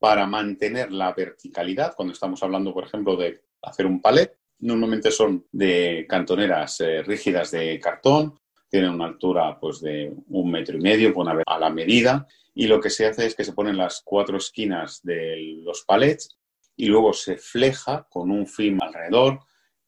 para 0.00 0.26
mantener 0.26 0.90
la 0.90 1.12
verticalidad, 1.12 1.94
cuando 1.94 2.14
estamos 2.14 2.42
hablando, 2.42 2.72
por 2.72 2.84
ejemplo, 2.84 3.16
de 3.16 3.44
hacer 3.62 3.86
un 3.86 4.00
palet, 4.00 4.36
normalmente 4.58 5.12
son 5.12 5.46
de 5.52 6.06
cantoneras 6.08 6.80
eh, 6.80 7.02
rígidas 7.02 7.52
de 7.52 7.78
cartón, 7.78 8.39
tienen 8.70 8.90
una 8.90 9.06
altura 9.06 9.58
pues, 9.60 9.80
de 9.80 10.14
un 10.28 10.50
metro 10.50 10.76
y 10.76 10.80
medio, 10.80 11.12
a 11.46 11.58
la 11.58 11.70
medida, 11.70 12.26
y 12.54 12.66
lo 12.66 12.80
que 12.80 12.88
se 12.88 13.06
hace 13.06 13.26
es 13.26 13.34
que 13.34 13.44
se 13.44 13.52
ponen 13.52 13.76
las 13.76 14.00
cuatro 14.04 14.36
esquinas 14.36 15.02
de 15.02 15.60
los 15.62 15.82
palets 15.82 16.38
y 16.76 16.86
luego 16.86 17.12
se 17.12 17.36
fleja 17.36 18.06
con 18.08 18.30
un 18.30 18.46
film 18.46 18.78
alrededor, 18.80 19.40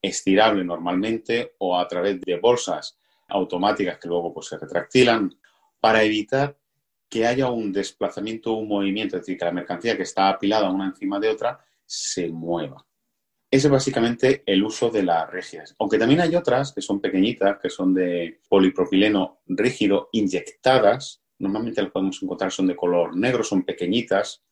estirable 0.03 0.65
normalmente, 0.65 1.55
o 1.59 1.79
a 1.79 1.87
través 1.87 2.21
de 2.21 2.39
bolsas 2.39 2.99
automáticas 3.29 3.99
que 3.99 4.09
luego 4.09 4.35
pues, 4.35 4.49
se 4.49 4.59
retractilan, 4.59 5.33
para 5.81 6.03
evitar 6.03 6.59
que 7.09 7.27
haya 7.27 7.51
un 7.51 7.73
desplazamiento 7.73 8.53
un 8.53 8.69
movimiento, 8.69 9.17
es 9.17 9.23
decir, 9.23 9.39
que 9.39 9.45
la 9.45 9.53
mercancía 9.53 9.97
que 9.97 10.03
está 10.03 10.29
apilada 10.29 10.71
una 10.71 10.87
encima 10.87 11.21
de 11.21 11.29
otra 11.29 11.65
se 11.85 12.29
mueva. 12.29 12.85
Ese 13.53 13.67
es 13.67 13.71
básicamente 13.71 14.43
el 14.47 14.65
uso 14.65 14.89
de 14.89 15.03
las 15.03 15.31
rígidas. 15.31 15.77
Aunque 15.79 15.99
también 15.99 16.23
hay 16.23 16.35
otras 16.35 16.73
que 16.73 16.81
son 16.81 17.03
pequeñitas, 17.03 17.59
que 17.61 17.69
son 17.69 17.93
de 17.93 18.41
polipropileno 18.49 19.43
rígido 19.47 20.09
inyectadas. 20.13 21.23
Normalmente 21.39 21.83
las 21.83 21.91
podemos 21.91 22.23
encontrar, 22.23 22.51
son 22.51 22.67
de 22.69 22.75
color 22.75 23.15
negro, 23.15 23.45
son 23.45 23.63
pequeñitas. 23.63 24.43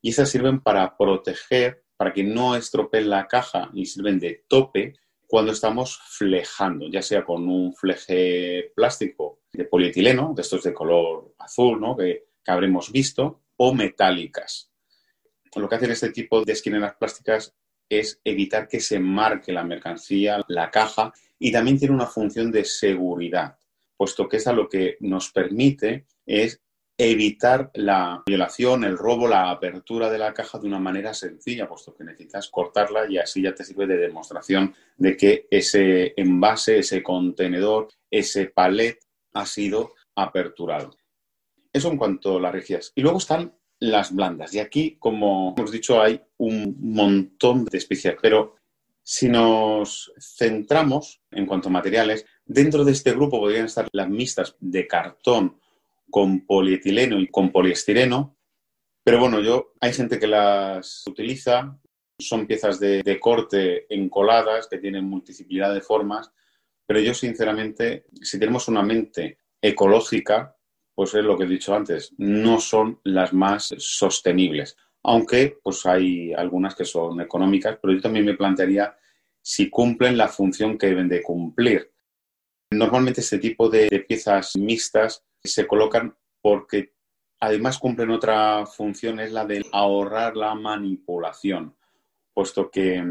Y 0.00 0.10
esas 0.10 0.28
sirven 0.30 0.60
para 0.60 0.96
proteger, 0.96 1.82
para 1.96 2.12
que 2.12 2.22
no 2.22 2.54
estropeen 2.54 3.10
la 3.10 3.26
caja 3.26 3.72
y 3.74 3.86
sirven 3.86 4.20
de 4.20 4.44
tope 4.46 4.94
cuando 5.26 5.50
estamos 5.50 5.98
flejando, 6.10 6.86
ya 6.88 7.02
sea 7.02 7.24
con 7.24 7.48
un 7.48 7.74
fleje 7.74 8.70
plástico 8.76 9.40
de 9.52 9.64
polietileno, 9.64 10.32
de 10.32 10.42
estos 10.42 10.62
de 10.62 10.72
color 10.72 11.34
azul, 11.40 11.80
¿no? 11.80 11.96
que, 11.96 12.28
que 12.44 12.52
habremos 12.52 12.92
visto, 12.92 13.42
o 13.56 13.74
metálicas. 13.74 14.70
Lo 15.56 15.68
que 15.68 15.74
hacen 15.74 15.90
este 15.90 16.10
tipo 16.10 16.44
de 16.44 16.52
esquineras 16.52 16.94
plásticas 16.96 17.56
es 17.88 18.20
evitar 18.24 18.68
que 18.68 18.80
se 18.80 18.98
marque 18.98 19.52
la 19.52 19.64
mercancía, 19.64 20.44
la 20.48 20.70
caja, 20.70 21.12
y 21.38 21.52
también 21.52 21.78
tiene 21.78 21.94
una 21.94 22.06
función 22.06 22.50
de 22.50 22.64
seguridad, 22.64 23.58
puesto 23.96 24.28
que 24.28 24.38
es 24.38 24.46
a 24.46 24.52
lo 24.52 24.68
que 24.68 24.96
nos 25.00 25.30
permite 25.30 26.06
es 26.26 26.60
evitar 26.96 27.70
la 27.74 28.22
violación, 28.24 28.84
el 28.84 28.96
robo, 28.96 29.26
la 29.26 29.50
apertura 29.50 30.08
de 30.10 30.18
la 30.18 30.32
caja 30.32 30.58
de 30.58 30.68
una 30.68 30.78
manera 30.78 31.12
sencilla, 31.12 31.68
puesto 31.68 31.94
que 31.94 32.04
necesitas 32.04 32.48
cortarla 32.48 33.10
y 33.10 33.18
así 33.18 33.42
ya 33.42 33.54
te 33.54 33.64
sirve 33.64 33.86
de 33.86 33.96
demostración 33.96 34.74
de 34.96 35.16
que 35.16 35.48
ese 35.50 36.14
envase, 36.16 36.78
ese 36.78 37.02
contenedor, 37.02 37.88
ese 38.10 38.46
palet 38.46 38.98
ha 39.32 39.44
sido 39.44 39.94
aperturado. 40.14 40.96
Eso 41.72 41.90
en 41.90 41.98
cuanto 41.98 42.36
a 42.36 42.40
las 42.40 42.52
rígidas. 42.52 42.92
Y 42.94 43.02
luego 43.02 43.18
están 43.18 43.52
las 43.90 44.14
blandas. 44.14 44.54
Y 44.54 44.60
aquí, 44.60 44.96
como 44.98 45.54
hemos 45.56 45.70
dicho, 45.70 46.00
hay 46.00 46.20
un 46.38 46.76
montón 46.80 47.64
de 47.64 47.78
especies. 47.78 48.16
Pero 48.20 48.56
si 49.02 49.28
nos 49.28 50.12
centramos 50.18 51.20
en 51.30 51.46
cuanto 51.46 51.68
a 51.68 51.72
materiales, 51.72 52.24
dentro 52.44 52.84
de 52.84 52.92
este 52.92 53.12
grupo 53.12 53.40
podrían 53.40 53.66
estar 53.66 53.88
las 53.92 54.08
mixtas 54.08 54.56
de 54.60 54.86
cartón 54.86 55.60
con 56.10 56.46
polietileno 56.46 57.18
y 57.18 57.28
con 57.28 57.50
poliestireno. 57.50 58.36
Pero 59.02 59.20
bueno, 59.20 59.40
yo 59.40 59.74
hay 59.80 59.92
gente 59.92 60.18
que 60.18 60.26
las 60.26 61.04
utiliza, 61.06 61.78
son 62.18 62.46
piezas 62.46 62.80
de, 62.80 63.02
de, 63.02 63.20
corte 63.20 63.92
encoladas 63.94 64.68
que 64.68 64.78
tienen 64.78 65.04
multiplicidad 65.04 65.74
de 65.74 65.80
formas, 65.82 66.30
pero 66.86 67.00
yo 67.00 67.12
sinceramente, 67.12 68.06
si 68.22 68.38
tenemos 68.38 68.68
una 68.68 68.82
mente 68.82 69.38
ecológica, 69.60 70.53
pues 70.94 71.14
es 71.14 71.24
lo 71.24 71.36
que 71.36 71.44
he 71.44 71.48
dicho 71.48 71.74
antes, 71.74 72.14
no 72.18 72.60
son 72.60 73.00
las 73.04 73.32
más 73.32 73.74
sostenibles. 73.78 74.76
Aunque 75.02 75.58
pues 75.62 75.84
hay 75.86 76.32
algunas 76.32 76.74
que 76.74 76.84
son 76.84 77.20
económicas, 77.20 77.78
pero 77.80 77.92
yo 77.92 78.00
también 78.00 78.24
me 78.24 78.34
plantearía 78.34 78.96
si 79.42 79.68
cumplen 79.68 80.16
la 80.16 80.28
función 80.28 80.78
que 80.78 80.86
deben 80.86 81.08
de 81.08 81.22
cumplir. 81.22 81.92
Normalmente 82.70 83.20
este 83.20 83.38
tipo 83.38 83.68
de, 83.68 83.88
de 83.90 84.00
piezas 84.00 84.56
mixtas 84.56 85.22
se 85.42 85.66
colocan 85.66 86.16
porque 86.40 86.94
además 87.40 87.78
cumplen 87.78 88.10
otra 88.10 88.64
función, 88.66 89.20
es 89.20 89.32
la 89.32 89.44
de 89.44 89.64
ahorrar 89.72 90.36
la 90.36 90.54
manipulación, 90.54 91.76
puesto 92.32 92.70
que 92.70 93.04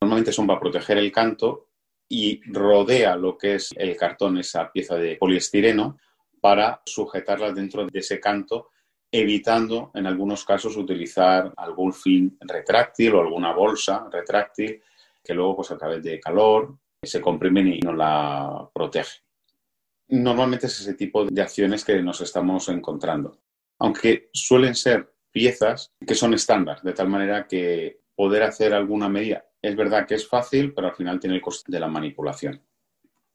normalmente 0.00 0.32
son 0.32 0.46
para 0.46 0.60
proteger 0.60 0.98
el 0.98 1.12
canto 1.12 1.68
y 2.08 2.40
rodea 2.50 3.16
lo 3.16 3.36
que 3.36 3.56
es 3.56 3.70
el 3.76 3.96
cartón, 3.96 4.38
esa 4.38 4.70
pieza 4.72 4.96
de 4.96 5.16
poliestireno, 5.16 5.98
para 6.44 6.82
sujetarlas 6.84 7.54
dentro 7.54 7.86
de 7.86 7.98
ese 7.98 8.20
canto, 8.20 8.68
evitando 9.10 9.90
en 9.94 10.06
algunos 10.06 10.44
casos 10.44 10.76
utilizar 10.76 11.54
algún 11.56 11.94
fin 11.94 12.36
retráctil 12.40 13.14
o 13.14 13.22
alguna 13.22 13.54
bolsa 13.54 14.06
retráctil 14.12 14.82
que 15.24 15.32
luego 15.32 15.56
pues 15.56 15.70
a 15.70 15.78
través 15.78 16.02
de 16.02 16.20
calor 16.20 16.76
se 17.02 17.22
comprimen 17.22 17.68
y 17.68 17.78
no 17.78 17.94
la 17.94 18.68
protege. 18.74 19.22
Normalmente 20.08 20.66
es 20.66 20.78
ese 20.80 20.92
tipo 20.92 21.24
de 21.24 21.40
acciones 21.40 21.82
que 21.82 22.02
nos 22.02 22.20
estamos 22.20 22.68
encontrando, 22.68 23.38
aunque 23.78 24.28
suelen 24.34 24.74
ser 24.74 25.14
piezas 25.30 25.94
que 26.06 26.14
son 26.14 26.34
estándar, 26.34 26.82
de 26.82 26.92
tal 26.92 27.08
manera 27.08 27.46
que 27.48 28.00
poder 28.14 28.42
hacer 28.42 28.74
alguna 28.74 29.08
medida 29.08 29.46
es 29.64 29.76
verdad 29.76 30.06
que 30.06 30.16
es 30.16 30.28
fácil, 30.28 30.74
pero 30.74 30.88
al 30.88 30.94
final 30.94 31.18
tiene 31.18 31.36
el 31.36 31.40
coste 31.40 31.72
de 31.72 31.80
la 31.80 31.88
manipulación. 31.88 32.62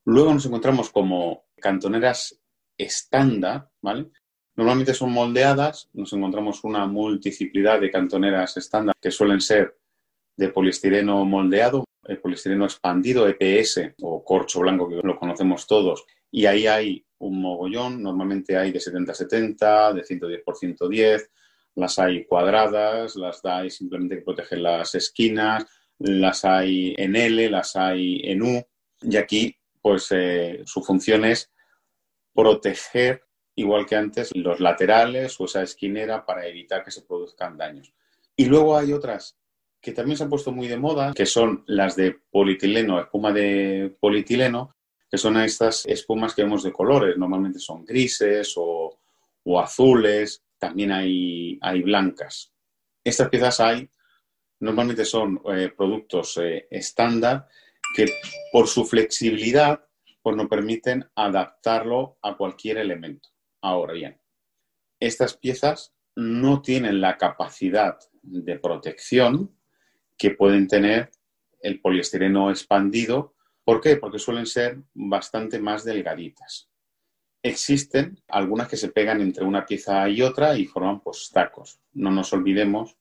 Luego 0.05 0.31
nos 0.31 0.45
encontramos 0.45 0.91
como 0.91 1.45
cantoneras 1.59 2.39
estándar, 2.79 3.69
¿vale? 3.81 4.07
Normalmente 4.55 4.93
son 4.93 5.11
moldeadas, 5.11 5.89
nos 5.93 6.11
encontramos 6.13 6.63
una 6.63 6.87
multiplicidad 6.87 7.79
de 7.79 7.91
cantoneras 7.91 8.57
estándar 8.57 8.95
que 8.99 9.11
suelen 9.11 9.41
ser 9.41 9.77
de 10.35 10.49
poliestireno 10.49 11.23
moldeado, 11.25 11.85
el 12.05 12.19
poliestireno 12.19 12.65
expandido, 12.65 13.27
EPS 13.27 13.93
o 14.01 14.23
corcho 14.23 14.61
blanco, 14.61 14.89
que 14.89 14.95
lo 14.95 15.19
conocemos 15.19 15.67
todos, 15.67 16.05
y 16.31 16.45
ahí 16.45 16.65
hay 16.65 17.05
un 17.19 17.41
mogollón, 17.41 18.01
normalmente 18.01 18.57
hay 18.57 18.71
de 18.71 18.79
70-70, 18.79 19.93
de 19.93 20.03
110 20.03 20.43
por 20.43 20.55
110, 20.55 21.29
las 21.75 21.99
hay 21.99 22.25
cuadradas, 22.25 23.15
las 23.15 23.43
hay 23.45 23.69
simplemente 23.69 24.15
que 24.15 24.21
protegen 24.21 24.63
las 24.63 24.95
esquinas, 24.95 25.65
las 25.99 26.45
hay 26.45 26.95
en 26.97 27.15
L, 27.15 27.49
las 27.49 27.75
hay 27.75 28.21
en 28.23 28.41
U, 28.41 28.65
y 29.01 29.17
aquí 29.17 29.55
pues 29.81 30.07
eh, 30.11 30.61
su 30.65 30.81
función 30.83 31.25
es 31.25 31.51
proteger, 32.33 33.23
igual 33.55 33.85
que 33.85 33.95
antes, 33.95 34.31
los 34.35 34.59
laterales 34.59 35.39
o 35.39 35.45
esa 35.45 35.63
esquinera 35.63 36.25
para 36.25 36.47
evitar 36.47 36.83
que 36.83 36.91
se 36.91 37.01
produzcan 37.01 37.57
daños. 37.57 37.93
Y 38.35 38.45
luego 38.45 38.77
hay 38.77 38.93
otras 38.93 39.37
que 39.81 39.91
también 39.91 40.17
se 40.17 40.23
han 40.23 40.29
puesto 40.29 40.51
muy 40.51 40.67
de 40.67 40.77
moda, 40.77 41.13
que 41.13 41.25
son 41.25 41.63
las 41.67 41.95
de 41.95 42.19
polietileno, 42.29 42.99
espuma 42.99 43.31
de 43.31 43.95
polietileno, 43.99 44.75
que 45.09 45.17
son 45.17 45.37
estas 45.37 45.85
espumas 45.85 46.33
que 46.33 46.43
vemos 46.43 46.63
de 46.63 46.71
colores. 46.71 47.17
Normalmente 47.17 47.59
son 47.59 47.85
grises 47.85 48.53
o, 48.57 48.97
azules, 49.59 50.43
también 50.57 50.91
hay, 50.91 51.57
hay, 51.61 51.81
blancas. 51.81 52.53
Estas 53.03 53.29
piezas 53.29 53.59
hay, 53.59 53.89
normalmente 54.59 55.05
son 55.05 55.41
eh, 55.51 55.71
productos 55.75 56.37
eh, 56.37 56.67
estándar 56.69 57.47
que 57.95 58.05
por 58.51 58.67
su 58.67 58.85
flexibilidad 58.85 59.83
pues 60.29 60.37
nos 60.37 60.47
permiten 60.47 61.05
adaptarlo 61.15 62.17
a 62.21 62.35
cualquier 62.37 62.77
elemento. 62.77 63.29
Ahora 63.61 63.93
bien, 63.93 64.21
estas 64.99 65.35
piezas 65.35 65.93
no 66.15 66.61
tienen 66.61 67.01
la 67.01 67.17
capacidad 67.17 67.97
de 68.21 68.59
protección 68.59 69.55
que 70.17 70.31
pueden 70.31 70.67
tener 70.67 71.11
el 71.61 71.79
poliestireno 71.81 72.49
expandido 72.49 73.35
¿Por 73.69 73.81
qué? 73.81 73.97
Porque 73.97 74.17
suelen 74.17 74.47
ser 74.47 74.79
bastante 74.95 75.59
más 75.59 75.83
delgaditas. 75.83 76.71
Existen 77.43 78.19
algunas 78.27 78.67
que 78.67 78.77
se 78.77 78.87
pegan 78.87 79.21
entre 79.21 79.45
una 79.45 79.63
pieza 79.63 80.09
y 80.09 80.23
otra 80.23 80.57
y 80.57 80.65
forman 80.65 81.01
pues, 81.01 81.29
tacos. 81.31 81.79
No 81.93 82.09
nos 82.09 82.33
olvidemos 82.33 82.97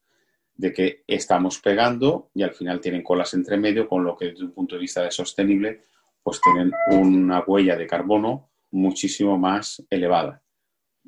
de 0.54 0.74
que 0.74 1.04
estamos 1.06 1.58
pegando 1.60 2.30
y 2.34 2.42
al 2.42 2.52
final 2.52 2.82
tienen 2.82 3.02
colas 3.02 3.32
entre 3.32 3.56
medio, 3.56 3.88
con 3.88 4.04
lo 4.04 4.14
que 4.14 4.26
desde 4.26 4.44
un 4.44 4.52
punto 4.52 4.74
de 4.74 4.82
vista 4.82 5.02
de 5.02 5.10
sostenible, 5.10 5.84
pues 6.28 6.42
tienen 6.42 6.72
una 6.90 7.40
huella 7.40 7.74
de 7.74 7.86
carbono 7.86 8.50
muchísimo 8.70 9.38
más 9.38 9.82
elevada. 9.88 10.42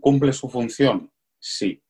¿Cumple 0.00 0.32
su 0.32 0.48
función? 0.48 1.12
Sí, 1.38 1.82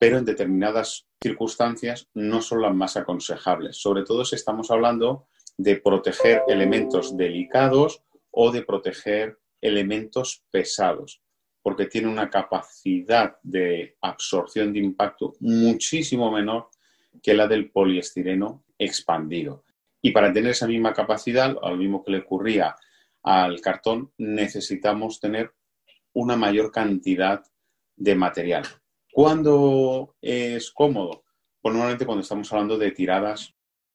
pero 0.00 0.18
en 0.18 0.24
determinadas 0.24 1.06
circunstancias 1.22 2.08
no 2.12 2.42
son 2.42 2.62
las 2.62 2.74
más 2.74 2.96
aconsejables, 2.96 3.76
sobre 3.76 4.02
todo 4.02 4.24
si 4.24 4.34
estamos 4.34 4.72
hablando 4.72 5.28
de 5.56 5.76
proteger 5.76 6.42
elementos 6.48 7.16
delicados 7.16 8.02
o 8.32 8.50
de 8.50 8.62
proteger 8.62 9.38
elementos 9.60 10.42
pesados, 10.50 11.22
porque 11.62 11.86
tiene 11.86 12.08
una 12.08 12.30
capacidad 12.30 13.36
de 13.44 13.96
absorción 14.00 14.72
de 14.72 14.80
impacto 14.80 15.34
muchísimo 15.38 16.32
menor 16.32 16.68
que 17.22 17.32
la 17.32 17.46
del 17.46 17.70
poliestireno 17.70 18.64
expandido. 18.76 19.62
Y 20.04 20.10
para 20.10 20.30
tener 20.34 20.50
esa 20.50 20.66
misma 20.66 20.92
capacidad, 20.92 21.56
al 21.62 21.78
mismo 21.78 22.04
que 22.04 22.12
le 22.12 22.18
ocurría 22.18 22.76
al 23.22 23.62
cartón, 23.62 24.12
necesitamos 24.18 25.18
tener 25.18 25.54
una 26.12 26.36
mayor 26.36 26.70
cantidad 26.70 27.42
de 27.96 28.14
material. 28.14 28.64
¿Cuándo 29.10 30.14
es 30.20 30.70
cómodo? 30.72 31.24
Pues 31.58 31.72
normalmente 31.72 32.04
cuando 32.04 32.20
estamos 32.20 32.52
hablando 32.52 32.76
de 32.76 32.90
tiradas 32.90 33.54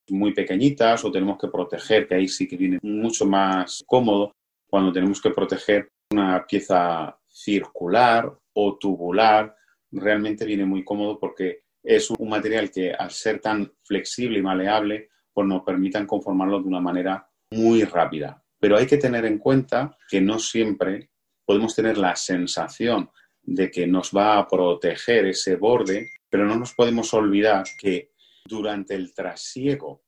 muy 0.09 0.33
pequeñitas 0.33 1.05
o 1.05 1.11
tenemos 1.11 1.37
que 1.37 1.47
proteger, 1.47 2.07
que 2.07 2.15
ahí 2.15 2.27
sí 2.27 2.47
que 2.47 2.57
viene 2.57 2.79
mucho 2.81 3.27
más 3.27 3.83
cómodo 3.85 4.33
cuando 4.67 4.91
tenemos 4.91 5.21
que 5.21 5.29
proteger 5.29 5.91
una 6.11 6.43
pieza 6.47 7.19
circular 7.27 8.35
o 8.53 8.79
tubular, 8.79 9.55
realmente 9.91 10.43
viene 10.43 10.65
muy 10.65 10.83
cómodo 10.83 11.19
porque 11.19 11.65
es 11.83 12.09
un 12.09 12.29
material 12.29 12.71
que 12.71 12.93
al 12.93 13.11
ser 13.11 13.39
tan 13.39 13.71
flexible 13.83 14.39
y 14.39 14.41
maleable, 14.41 15.08
pues 15.39 15.47
nos 15.47 15.63
permitan 15.63 16.05
conformarlo 16.05 16.59
de 16.59 16.67
una 16.67 16.81
manera 16.81 17.25
muy 17.51 17.85
rápida. 17.85 18.43
Pero 18.59 18.75
hay 18.75 18.85
que 18.85 18.97
tener 18.97 19.23
en 19.23 19.37
cuenta 19.37 19.97
que 20.09 20.19
no 20.19 20.37
siempre 20.37 21.11
podemos 21.45 21.73
tener 21.73 21.97
la 21.97 22.13
sensación 22.17 23.09
de 23.41 23.71
que 23.71 23.87
nos 23.87 24.11
va 24.11 24.37
a 24.37 24.45
proteger 24.45 25.27
ese 25.27 25.55
borde, 25.55 26.09
pero 26.29 26.45
no 26.45 26.57
nos 26.57 26.73
podemos 26.73 27.13
olvidar 27.13 27.63
que 27.79 28.11
durante 28.43 28.95
el 28.95 29.13
trasiego 29.13 30.03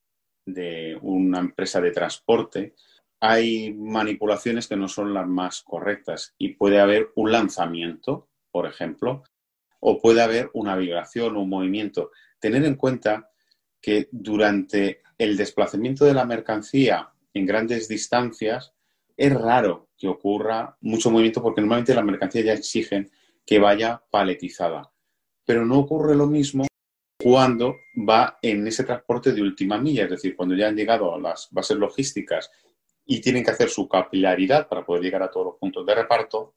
de 0.45 0.99
una 1.01 1.39
empresa 1.39 1.79
de 1.79 1.91
transporte, 1.91 2.75
hay 3.21 3.73
manipulaciones 3.73 4.67
que 4.67 4.75
no 4.75 4.89
son 4.89 5.13
las 5.13 5.27
más 5.29 5.61
correctas 5.61 6.35
y 6.37 6.55
puede 6.55 6.81
haber 6.81 7.11
un 7.15 7.31
lanzamiento, 7.31 8.27
por 8.51 8.67
ejemplo, 8.67 9.23
o 9.79 10.01
puede 10.01 10.21
haber 10.21 10.49
una 10.55 10.75
vibración 10.75 11.37
o 11.37 11.41
un 11.43 11.49
movimiento. 11.49 12.11
Tener 12.37 12.65
en 12.65 12.75
cuenta 12.75 13.30
que 13.81 14.07
durante 14.11 15.01
el 15.17 15.35
desplazamiento 15.35 16.05
de 16.05 16.13
la 16.13 16.25
mercancía 16.25 17.09
en 17.33 17.45
grandes 17.45 17.87
distancias, 17.87 18.73
es 19.17 19.33
raro 19.33 19.89
que 19.97 20.07
ocurra 20.07 20.77
mucho 20.81 21.11
movimiento 21.11 21.41
porque 21.41 21.61
normalmente 21.61 21.93
las 21.93 22.05
mercancías 22.05 22.45
ya 22.45 22.53
exigen 22.53 23.11
que 23.45 23.59
vaya 23.59 24.01
paletizada. 24.09 24.91
Pero 25.45 25.65
no 25.65 25.79
ocurre 25.79 26.15
lo 26.15 26.27
mismo 26.27 26.65
cuando 27.21 27.75
va 27.97 28.39
en 28.41 28.65
ese 28.67 28.83
transporte 28.83 29.31
de 29.31 29.41
última 29.41 29.77
milla, 29.77 30.05
es 30.05 30.09
decir, 30.09 30.35
cuando 30.35 30.55
ya 30.55 30.67
han 30.67 30.75
llegado 30.75 31.13
a 31.13 31.19
las 31.19 31.49
bases 31.51 31.77
logísticas 31.77 32.49
y 33.05 33.21
tienen 33.21 33.43
que 33.43 33.51
hacer 33.51 33.69
su 33.69 33.87
capilaridad 33.87 34.67
para 34.67 34.85
poder 34.85 35.03
llegar 35.03 35.23
a 35.23 35.29
todos 35.29 35.47
los 35.47 35.55
puntos 35.57 35.85
de 35.85 35.95
reparto, 35.95 36.55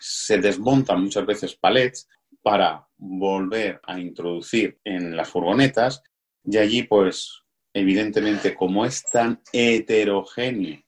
se 0.00 0.38
desmontan 0.38 1.02
muchas 1.02 1.26
veces 1.26 1.54
palets 1.54 2.08
para 2.42 2.88
volver 2.96 3.80
a 3.84 4.00
introducir 4.00 4.80
en 4.82 5.16
las 5.16 5.28
furgonetas 5.28 6.02
y 6.44 6.58
allí 6.58 6.82
pues 6.82 7.42
evidentemente 7.72 8.54
como 8.54 8.84
es 8.84 9.04
tan 9.10 9.40
heterogéneo 9.52 10.82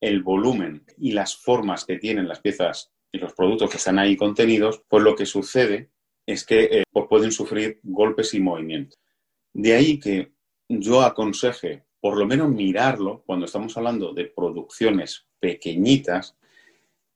el 0.00 0.22
volumen 0.22 0.84
y 0.96 1.12
las 1.12 1.36
formas 1.36 1.84
que 1.84 1.98
tienen 1.98 2.28
las 2.28 2.40
piezas 2.40 2.92
y 3.10 3.18
los 3.18 3.32
productos 3.32 3.70
que 3.70 3.78
están 3.78 3.98
ahí 3.98 4.16
contenidos, 4.16 4.82
pues 4.88 5.02
lo 5.02 5.16
que 5.16 5.26
sucede 5.26 5.90
es 6.26 6.44
que 6.44 6.64
eh, 6.64 6.84
pues 6.92 7.06
pueden 7.08 7.32
sufrir 7.32 7.80
golpes 7.82 8.34
y 8.34 8.40
movimientos. 8.40 8.98
De 9.52 9.74
ahí 9.74 9.98
que 9.98 10.32
yo 10.68 11.02
aconseje 11.02 11.84
por 12.00 12.16
lo 12.16 12.26
menos 12.26 12.50
mirarlo 12.50 13.22
cuando 13.26 13.46
estamos 13.46 13.76
hablando 13.76 14.12
de 14.12 14.26
producciones 14.26 15.26
pequeñitas, 15.40 16.36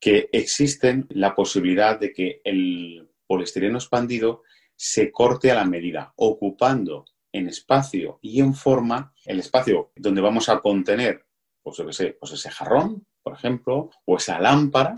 que 0.01 0.29
existen 0.33 1.07
la 1.11 1.35
posibilidad 1.35 1.99
de 2.01 2.12
que 2.12 2.40
el 2.42 3.09
poliestireno 3.27 3.79
expandido 3.79 4.42
se 4.75 5.12
corte 5.12 5.53
a 5.53 5.55
la 5.55 5.64
medida, 5.64 6.12
ocupando 6.16 7.05
en 7.33 7.49
espacio 7.49 8.18
y 8.23 8.40
en 8.40 8.55
forma 8.55 9.14
el 9.25 9.40
espacio 9.40 9.92
donde 9.97 10.21
vamos 10.21 10.49
a 10.49 10.61
contener 10.61 11.27
pues, 11.62 11.83
pues 12.21 12.33
ese 12.33 12.51
jarrón, 12.51 13.07
por 13.23 13.35
ejemplo, 13.35 13.90
o 14.05 14.16
esa 14.16 14.38
lámpara, 14.40 14.95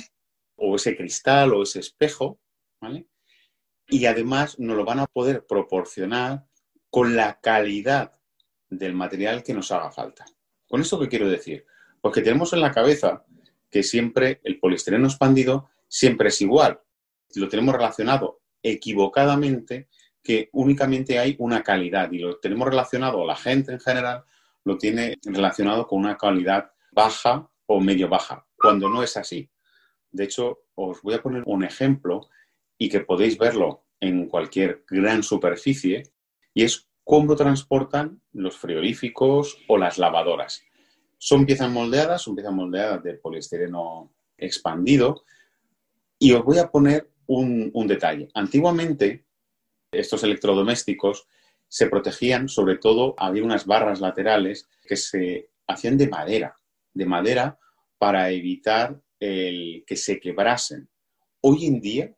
o 0.56 0.76
ese 0.76 0.96
cristal, 0.96 1.52
o 1.52 1.62
ese 1.62 1.80
espejo, 1.80 2.40
¿vale? 2.80 3.06
Y 3.88 4.06
además 4.06 4.58
nos 4.58 4.76
lo 4.76 4.84
van 4.84 5.00
a 5.00 5.06
poder 5.06 5.46
proporcionar 5.46 6.46
con 6.90 7.16
la 7.16 7.38
calidad 7.40 8.18
del 8.70 8.94
material 8.94 9.42
que 9.42 9.54
nos 9.54 9.70
haga 9.72 9.90
falta. 9.90 10.24
¿Con 10.66 10.80
esto 10.80 10.98
qué 10.98 11.08
quiero 11.08 11.28
decir? 11.28 11.66
Porque 12.00 12.22
tenemos 12.22 12.52
en 12.52 12.60
la 12.60 12.72
cabeza 12.72 13.24
que 13.70 13.82
siempre 13.82 14.40
el 14.44 14.58
poliestireno 14.58 15.06
expandido 15.06 15.68
siempre 15.88 16.28
es 16.28 16.40
igual. 16.40 16.80
Lo 17.34 17.48
tenemos 17.48 17.74
relacionado 17.74 18.40
equivocadamente 18.62 19.88
que 20.24 20.48
únicamente 20.52 21.18
hay 21.18 21.36
una 21.38 21.62
calidad 21.62 22.10
y 22.10 22.18
lo 22.18 22.38
tenemos 22.38 22.66
relacionado, 22.68 23.26
la 23.26 23.36
gente 23.36 23.72
en 23.72 23.80
general 23.80 24.24
lo 24.64 24.78
tiene 24.78 25.18
relacionado 25.22 25.86
con 25.86 26.00
una 26.00 26.16
calidad 26.16 26.72
baja 26.90 27.48
o 27.66 27.80
medio 27.80 28.08
baja, 28.08 28.46
cuando 28.56 28.88
no 28.88 29.02
es 29.02 29.16
así. 29.18 29.50
De 30.10 30.24
hecho, 30.24 30.60
os 30.74 31.02
voy 31.02 31.14
a 31.14 31.22
poner 31.22 31.42
un 31.46 31.62
ejemplo 31.62 32.28
y 32.78 32.88
que 32.88 33.00
podéis 33.00 33.36
verlo 33.36 33.84
en 34.00 34.26
cualquier 34.28 34.84
gran 34.88 35.22
superficie, 35.22 36.04
y 36.54 36.64
es 36.64 36.88
cómo 37.04 37.36
transportan 37.36 38.20
los 38.32 38.56
frigoríficos 38.56 39.58
o 39.68 39.76
las 39.76 39.98
lavadoras. 39.98 40.62
Son 41.18 41.46
piezas 41.46 41.70
moldeadas, 41.70 42.22
son 42.22 42.34
piezas 42.34 42.52
moldeadas 42.52 43.02
de 43.02 43.14
poliestireno 43.14 44.12
expandido, 44.36 45.24
y 46.18 46.32
os 46.32 46.44
voy 46.44 46.58
a 46.58 46.70
poner 46.70 47.10
un, 47.26 47.70
un 47.74 47.86
detalle. 47.86 48.28
Antiguamente, 48.34 49.24
estos 49.98 50.22
electrodomésticos 50.24 51.26
se 51.68 51.88
protegían, 51.88 52.48
sobre 52.48 52.76
todo 52.78 53.14
había 53.18 53.42
unas 53.44 53.66
barras 53.66 54.00
laterales 54.00 54.68
que 54.86 54.96
se 54.96 55.50
hacían 55.66 55.96
de 55.96 56.08
madera, 56.08 56.56
de 56.92 57.06
madera 57.06 57.58
para 57.98 58.30
evitar 58.30 59.00
que 59.18 59.96
se 59.96 60.20
quebrasen. 60.20 60.88
Hoy 61.40 61.66
en 61.66 61.80
día, 61.80 62.14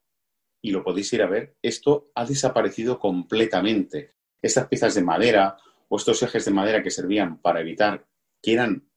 y 0.60 0.72
lo 0.72 0.82
podéis 0.82 1.12
ir 1.12 1.22
a 1.22 1.28
ver, 1.28 1.56
esto 1.62 2.10
ha 2.14 2.24
desaparecido 2.24 2.98
completamente. 2.98 4.14
Estas 4.42 4.66
piezas 4.66 4.94
de 4.94 5.02
madera 5.02 5.56
o 5.88 5.96
estos 5.96 6.22
ejes 6.22 6.44
de 6.44 6.50
madera 6.50 6.82
que 6.82 6.90
servían 6.90 7.40
para 7.40 7.60
evitar 7.60 8.04
que 8.42 8.54
eran 8.54 8.88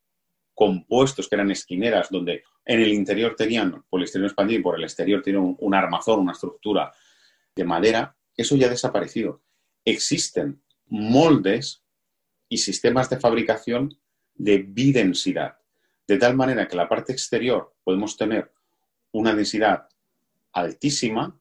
compuestos, 0.56 1.30
que 1.30 1.36
eran 1.36 1.52
esquineras, 1.52 2.10
donde 2.10 2.44
en 2.66 2.82
el 2.82 2.92
interior 2.92 3.36
tenían 3.36 3.84
poliestireno 3.90 4.28
expandido 4.28 4.60
y 4.60 4.64
por 4.64 4.76
el 4.76 4.84
exterior 4.84 5.22
tenían 5.22 5.56
un 5.58 5.76
armazón, 5.76 6.22
una 6.22 6.34
estructura 6.34 6.92
de 7.56 7.64
madera, 7.64 8.16
eso 8.42 8.56
ya 8.56 8.68
ha 8.68 8.72
desaparecido 8.72 9.42
existen 9.86 10.62
moldes 10.88 11.84
y 12.48 12.58
sistemas 12.58 13.10
de 13.10 13.20
fabricación 13.20 13.98
de 14.36 14.60
bidensidad, 14.60 15.58
de 16.08 16.18
tal 16.18 16.36
manera 16.36 16.68
que 16.68 16.76
la 16.76 16.90
parte 16.90 17.12
exterior 17.12 17.76
podemos 17.84 18.18
tener 18.18 18.52
una 19.12 19.34
densidad 19.36 19.88
altísima, 20.54 21.40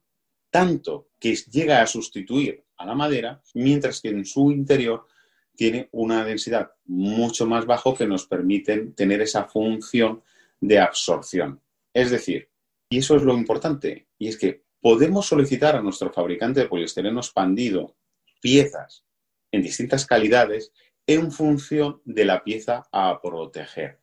tanto 0.49 1.09
que 1.19 1.35
llega 1.35 1.81
a 1.81 1.87
sustituir 1.87 2.63
a 2.77 2.85
la 2.85 2.95
madera, 2.95 3.41
mientras 3.53 4.01
que 4.01 4.09
en 4.09 4.25
su 4.25 4.51
interior 4.51 5.07
tiene 5.55 5.89
una 5.91 6.23
densidad 6.23 6.71
mucho 6.85 7.45
más 7.45 7.65
baja 7.65 7.93
que 7.95 8.07
nos 8.07 8.25
permiten 8.25 8.93
tener 8.93 9.21
esa 9.21 9.45
función 9.45 10.23
de 10.61 10.79
absorción. 10.79 11.61
Es 11.93 12.11
decir, 12.11 12.49
y 12.89 12.99
eso 12.99 13.15
es 13.15 13.23
lo 13.23 13.33
importante, 13.33 14.07
y 14.17 14.27
es 14.27 14.37
que 14.37 14.63
podemos 14.81 15.25
solicitar 15.25 15.75
a 15.75 15.81
nuestro 15.81 16.11
fabricante 16.11 16.61
de 16.61 16.67
poliestireno 16.67 17.19
expandido 17.19 17.95
piezas 18.41 19.05
en 19.51 19.61
distintas 19.61 20.05
calidades 20.05 20.71
en 21.05 21.31
función 21.31 22.01
de 22.05 22.25
la 22.25 22.43
pieza 22.43 22.87
a 22.91 23.21
proteger. 23.21 23.99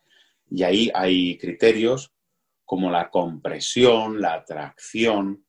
Y 0.51 0.63
ahí 0.63 0.91
hay 0.95 1.39
criterios 1.39 2.13
como 2.65 2.91
la 2.91 3.11
compresión, 3.11 4.21
la 4.21 4.45
tracción, 4.45 5.47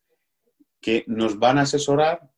que 0.80 1.04
nos 1.08 1.40
van 1.40 1.58
a 1.58 1.62
asesorar 1.64 2.32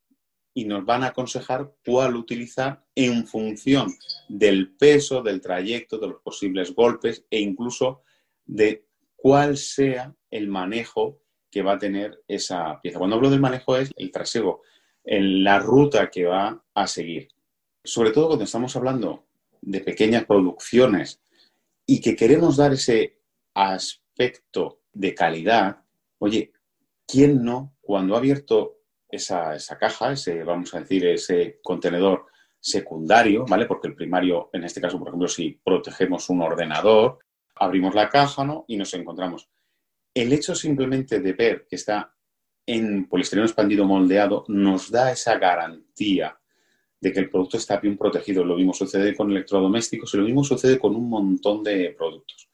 y 0.54 0.66
nos 0.66 0.86
van 0.86 1.04
a 1.04 1.08
aconsejar 1.08 1.74
cuál 1.86 2.16
utilizar 2.16 2.86
en 2.96 3.28
función 3.28 3.94
del 4.28 4.76
peso, 4.76 5.22
del 5.22 5.42
trayecto, 5.42 5.98
de 5.98 6.08
los 6.08 6.22
posibles 6.22 6.74
golpes 6.74 7.26
e 7.30 7.40
incluso 7.40 8.04
de 8.46 8.86
cuál 9.16 9.58
sea 9.58 10.16
el 10.32 10.48
manejo 10.48 11.22
que 11.50 11.62
va 11.62 11.74
a 11.74 11.78
tener 11.78 12.24
esa 12.28 12.80
pieza. 12.82 13.00
Cuando 13.00 13.16
hablo 13.16 13.30
del 13.30 13.40
manejo 13.40 13.78
es 13.78 13.92
el 13.96 14.12
trasego, 14.12 14.62
en 15.04 15.44
la 15.44 15.60
ruta 15.60 16.10
que 16.10 16.26
va 16.26 16.64
a 16.74 16.88
seguir. 16.88 17.30
Sobre 17.84 18.12
todo 18.12 18.28
cuando 18.28 18.46
estamos 18.46 18.76
hablando 18.76 19.26
de 19.62 19.82
pequeñas 19.82 20.26
producciones 20.26 21.22
y 21.86 22.02
que 22.02 22.16
queremos 22.16 22.58
dar 22.58 22.74
ese 22.74 23.20
aspecto 23.54 24.82
de 24.94 25.16
calidad, 25.16 25.84
oye, 26.20 26.52
¿quién 27.08 27.44
no, 27.44 27.76
cuando 27.82 28.16
ha 28.16 28.20
abierto 28.20 28.80
esa, 29.10 29.56
esa 29.56 29.78
caja, 29.78 30.12
ese, 30.12 30.44
vamos 30.44 30.74
a 30.74 30.82
decir, 30.82 31.06
ese 31.08 31.60
contenedor 31.64 32.28
secundario, 32.60 33.46
¿vale? 33.46 33.66
Porque 33.66 33.88
el 33.88 33.96
primario, 33.96 34.50
en 34.54 34.66
este 34.66 34.82
caso, 34.82 35.00
por 35.00 35.08
ejemplo, 35.08 35.28
si 35.28 35.60
protegemos 35.64 36.30
un 36.30 36.42
ordenador, 36.42 37.20
abrimos 37.56 37.96
la 37.96 38.10
caja, 38.10 38.44
¿no? 38.44 38.66
Y 38.68 38.78
nos 38.78 38.94
encontramos. 38.94 39.50
El 40.14 40.34
hecho 40.34 40.56
simplemente 40.56 41.20
de 41.20 41.34
ver 41.34 41.68
que 41.70 41.76
está 41.76 42.16
en 42.66 43.08
poliestireno 43.08 43.46
expandido 43.46 43.86
moldeado 43.86 44.46
nos 44.48 44.92
da 44.92 45.12
esa 45.12 45.38
garantía 45.38 46.40
de 47.02 47.14
que 47.14 47.20
el 47.20 47.30
producto 47.30 47.58
está 47.58 47.78
bien 47.78 47.98
protegido. 47.98 48.44
Lo 48.44 48.56
mismo 48.56 48.74
sucede 48.74 49.16
con 49.16 49.32
electrodomésticos 49.32 50.14
y 50.14 50.18
lo 50.18 50.24
mismo 50.24 50.44
sucede 50.44 50.78
con 50.78 50.96
un 50.96 51.10
montón 51.10 51.64
de 51.64 51.96
productos. 51.98 52.50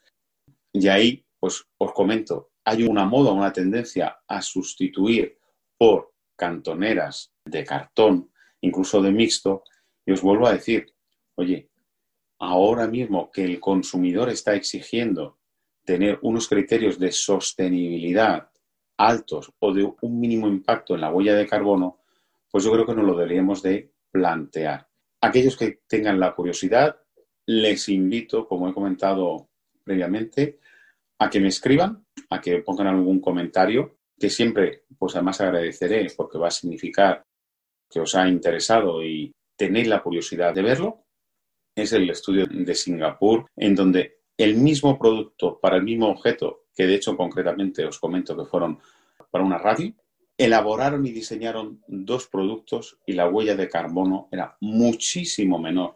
Y 0.72 0.88
ahí, 0.88 1.26
pues 1.40 1.66
os 1.78 1.94
comento, 1.94 2.52
hay 2.64 2.84
una 2.84 3.06
moda, 3.06 3.32
una 3.32 3.54
tendencia 3.54 4.18
a 4.28 4.42
sustituir 4.42 5.38
por 5.78 6.14
cantoneras 6.36 7.34
de 7.46 7.64
cartón, 7.64 8.32
incluso 8.62 9.02
de 9.02 9.12
mixto, 9.12 9.64
y 10.06 10.12
os 10.12 10.22
vuelvo 10.22 10.48
a 10.48 10.54
decir, 10.54 10.94
oye, 11.36 11.70
ahora 12.40 12.88
mismo 12.88 13.32
que 13.32 13.44
el 13.44 13.60
consumidor 13.60 14.30
está 14.30 14.56
exigiendo 14.56 15.40
tener 15.86 16.20
unos 16.24 16.50
criterios 16.50 17.00
de 17.00 17.12
sostenibilidad 17.12 18.50
altos 18.98 19.52
o 19.60 19.74
de 19.74 19.90
un 20.02 20.20
mínimo 20.20 20.48
impacto 20.48 20.96
en 20.96 21.02
la 21.02 21.12
huella 21.12 21.36
de 21.36 21.48
carbono, 21.48 22.00
pues 22.50 22.64
yo 22.64 22.72
creo 22.72 22.86
que 22.86 22.96
nos 22.96 23.06
lo 23.06 23.16
deberíamos 23.16 23.62
de 23.62 23.92
plantear. 24.12 24.88
Aquellos 25.22 25.58
que 25.58 25.80
tengan 25.88 26.20
la 26.20 26.34
curiosidad, 26.34 26.98
les 27.48 27.90
invito, 27.90 28.48
como 28.48 28.70
he 28.70 28.74
comentado 28.74 29.50
previamente, 29.84 30.60
a 31.20 31.30
que 31.30 31.40
me 31.40 31.50
escriban, 31.50 32.06
a 32.30 32.42
que 32.42 32.60
pongan 32.60 32.88
algún 32.88 33.20
comentario, 33.20 33.98
que 34.18 34.30
siempre, 34.30 34.84
pues 34.98 35.16
además 35.16 35.42
agradeceré 35.42 36.08
porque 36.16 36.38
va 36.38 36.48
a 36.48 36.52
significar 36.52 37.26
que 37.90 38.00
os 38.00 38.16
ha 38.16 38.28
interesado 38.28 39.04
y 39.04 39.34
tenéis 39.56 39.88
la 39.88 40.02
curiosidad 40.02 40.54
de 40.54 40.62
verlo. 40.62 41.04
Es 41.76 41.92
el 41.94 42.10
estudio 42.10 42.46
de 42.50 42.74
Singapur, 42.74 43.46
en 43.56 43.76
donde 43.76 44.15
el 44.38 44.56
mismo 44.56 44.98
producto 44.98 45.60
para 45.60 45.78
el 45.78 45.84
mismo 45.84 46.10
objeto 46.10 46.66
que 46.76 46.86
de 46.86 46.96
hecho 46.96 47.16
concretamente 47.16 47.86
os 47.86 48.00
comento 48.00 48.36
que 48.36 48.46
fueron 48.46 48.80
para 49.32 49.44
una 49.44 49.58
radio, 49.58 49.94
elaboraron 50.38 51.06
y 51.06 51.12
diseñaron 51.12 51.82
dos 51.88 52.28
productos 52.28 53.00
y 53.06 53.14
la 53.14 53.30
huella 53.30 53.56
de 53.56 53.70
carbono 53.70 54.28
era 54.32 54.58
muchísimo 54.60 55.58
menor 55.58 55.96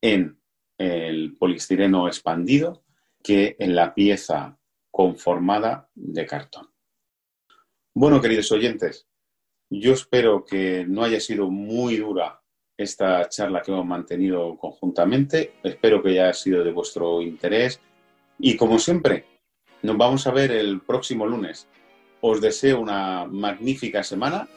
en 0.00 0.38
el 0.76 1.36
poliestireno 1.36 2.06
expandido 2.06 2.84
que 3.22 3.56
en 3.58 3.74
la 3.74 3.94
pieza 3.94 4.58
conformada 4.90 5.90
de 5.94 6.26
cartón. 6.26 6.68
Bueno, 7.94 8.20
queridos 8.20 8.52
oyentes, 8.52 9.08
yo 9.70 9.92
espero 9.92 10.44
que 10.44 10.84
no 10.86 11.02
haya 11.02 11.20
sido 11.20 11.50
muy 11.50 11.96
dura 11.96 12.42
esta 12.78 13.28
charla 13.28 13.60
que 13.60 13.72
hemos 13.72 13.84
mantenido 13.84 14.56
conjuntamente. 14.56 15.54
Espero 15.62 16.02
que 16.02 16.10
haya 16.10 16.32
sido 16.32 16.62
de 16.64 16.70
vuestro 16.70 17.20
interés. 17.20 17.80
Y 18.38 18.56
como 18.56 18.78
siempre, 18.78 19.26
nos 19.82 19.98
vamos 19.98 20.26
a 20.26 20.30
ver 20.30 20.52
el 20.52 20.80
próximo 20.80 21.26
lunes. 21.26 21.68
Os 22.20 22.40
deseo 22.40 22.80
una 22.80 23.26
magnífica 23.26 24.02
semana 24.02 24.48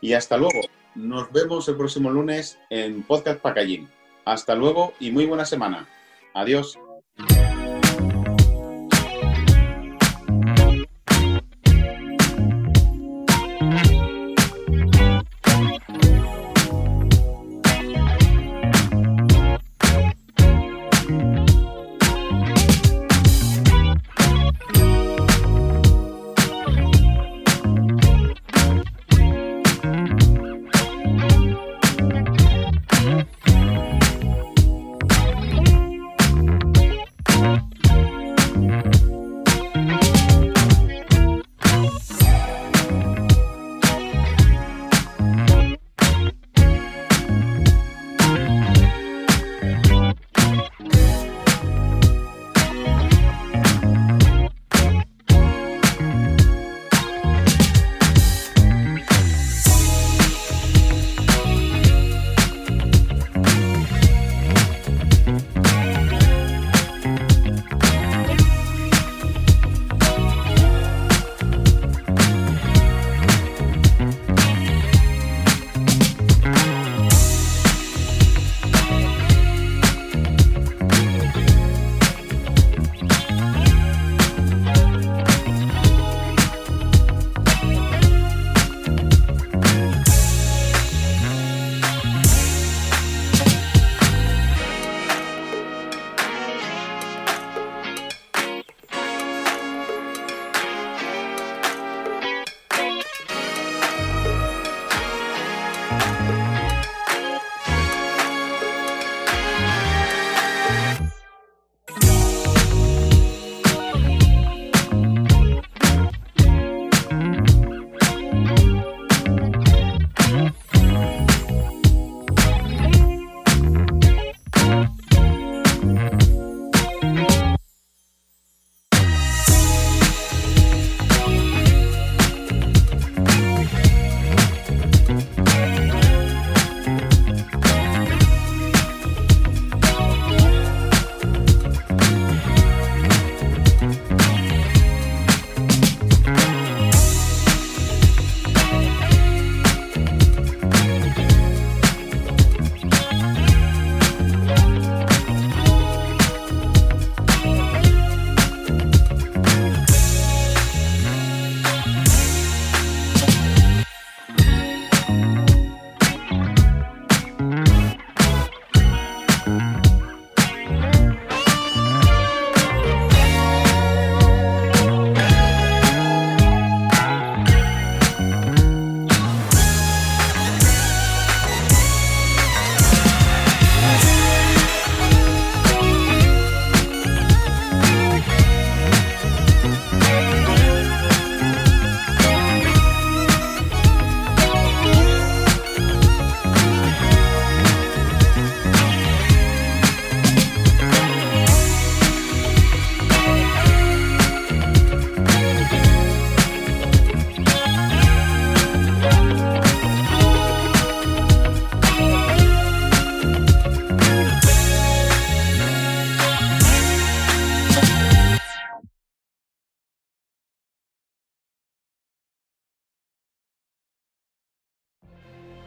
y 0.00 0.12
hasta 0.12 0.36
luego. 0.36 0.60
Nos 0.96 1.30
vemos 1.32 1.68
el 1.68 1.76
próximo 1.76 2.10
lunes 2.10 2.58
en 2.68 3.04
Podcast 3.04 3.40
Pacallín. 3.40 3.88
Hasta 4.24 4.56
luego 4.56 4.92
y 4.98 5.12
muy 5.12 5.26
buena 5.26 5.44
semana. 5.44 5.88
Adiós. 6.34 6.78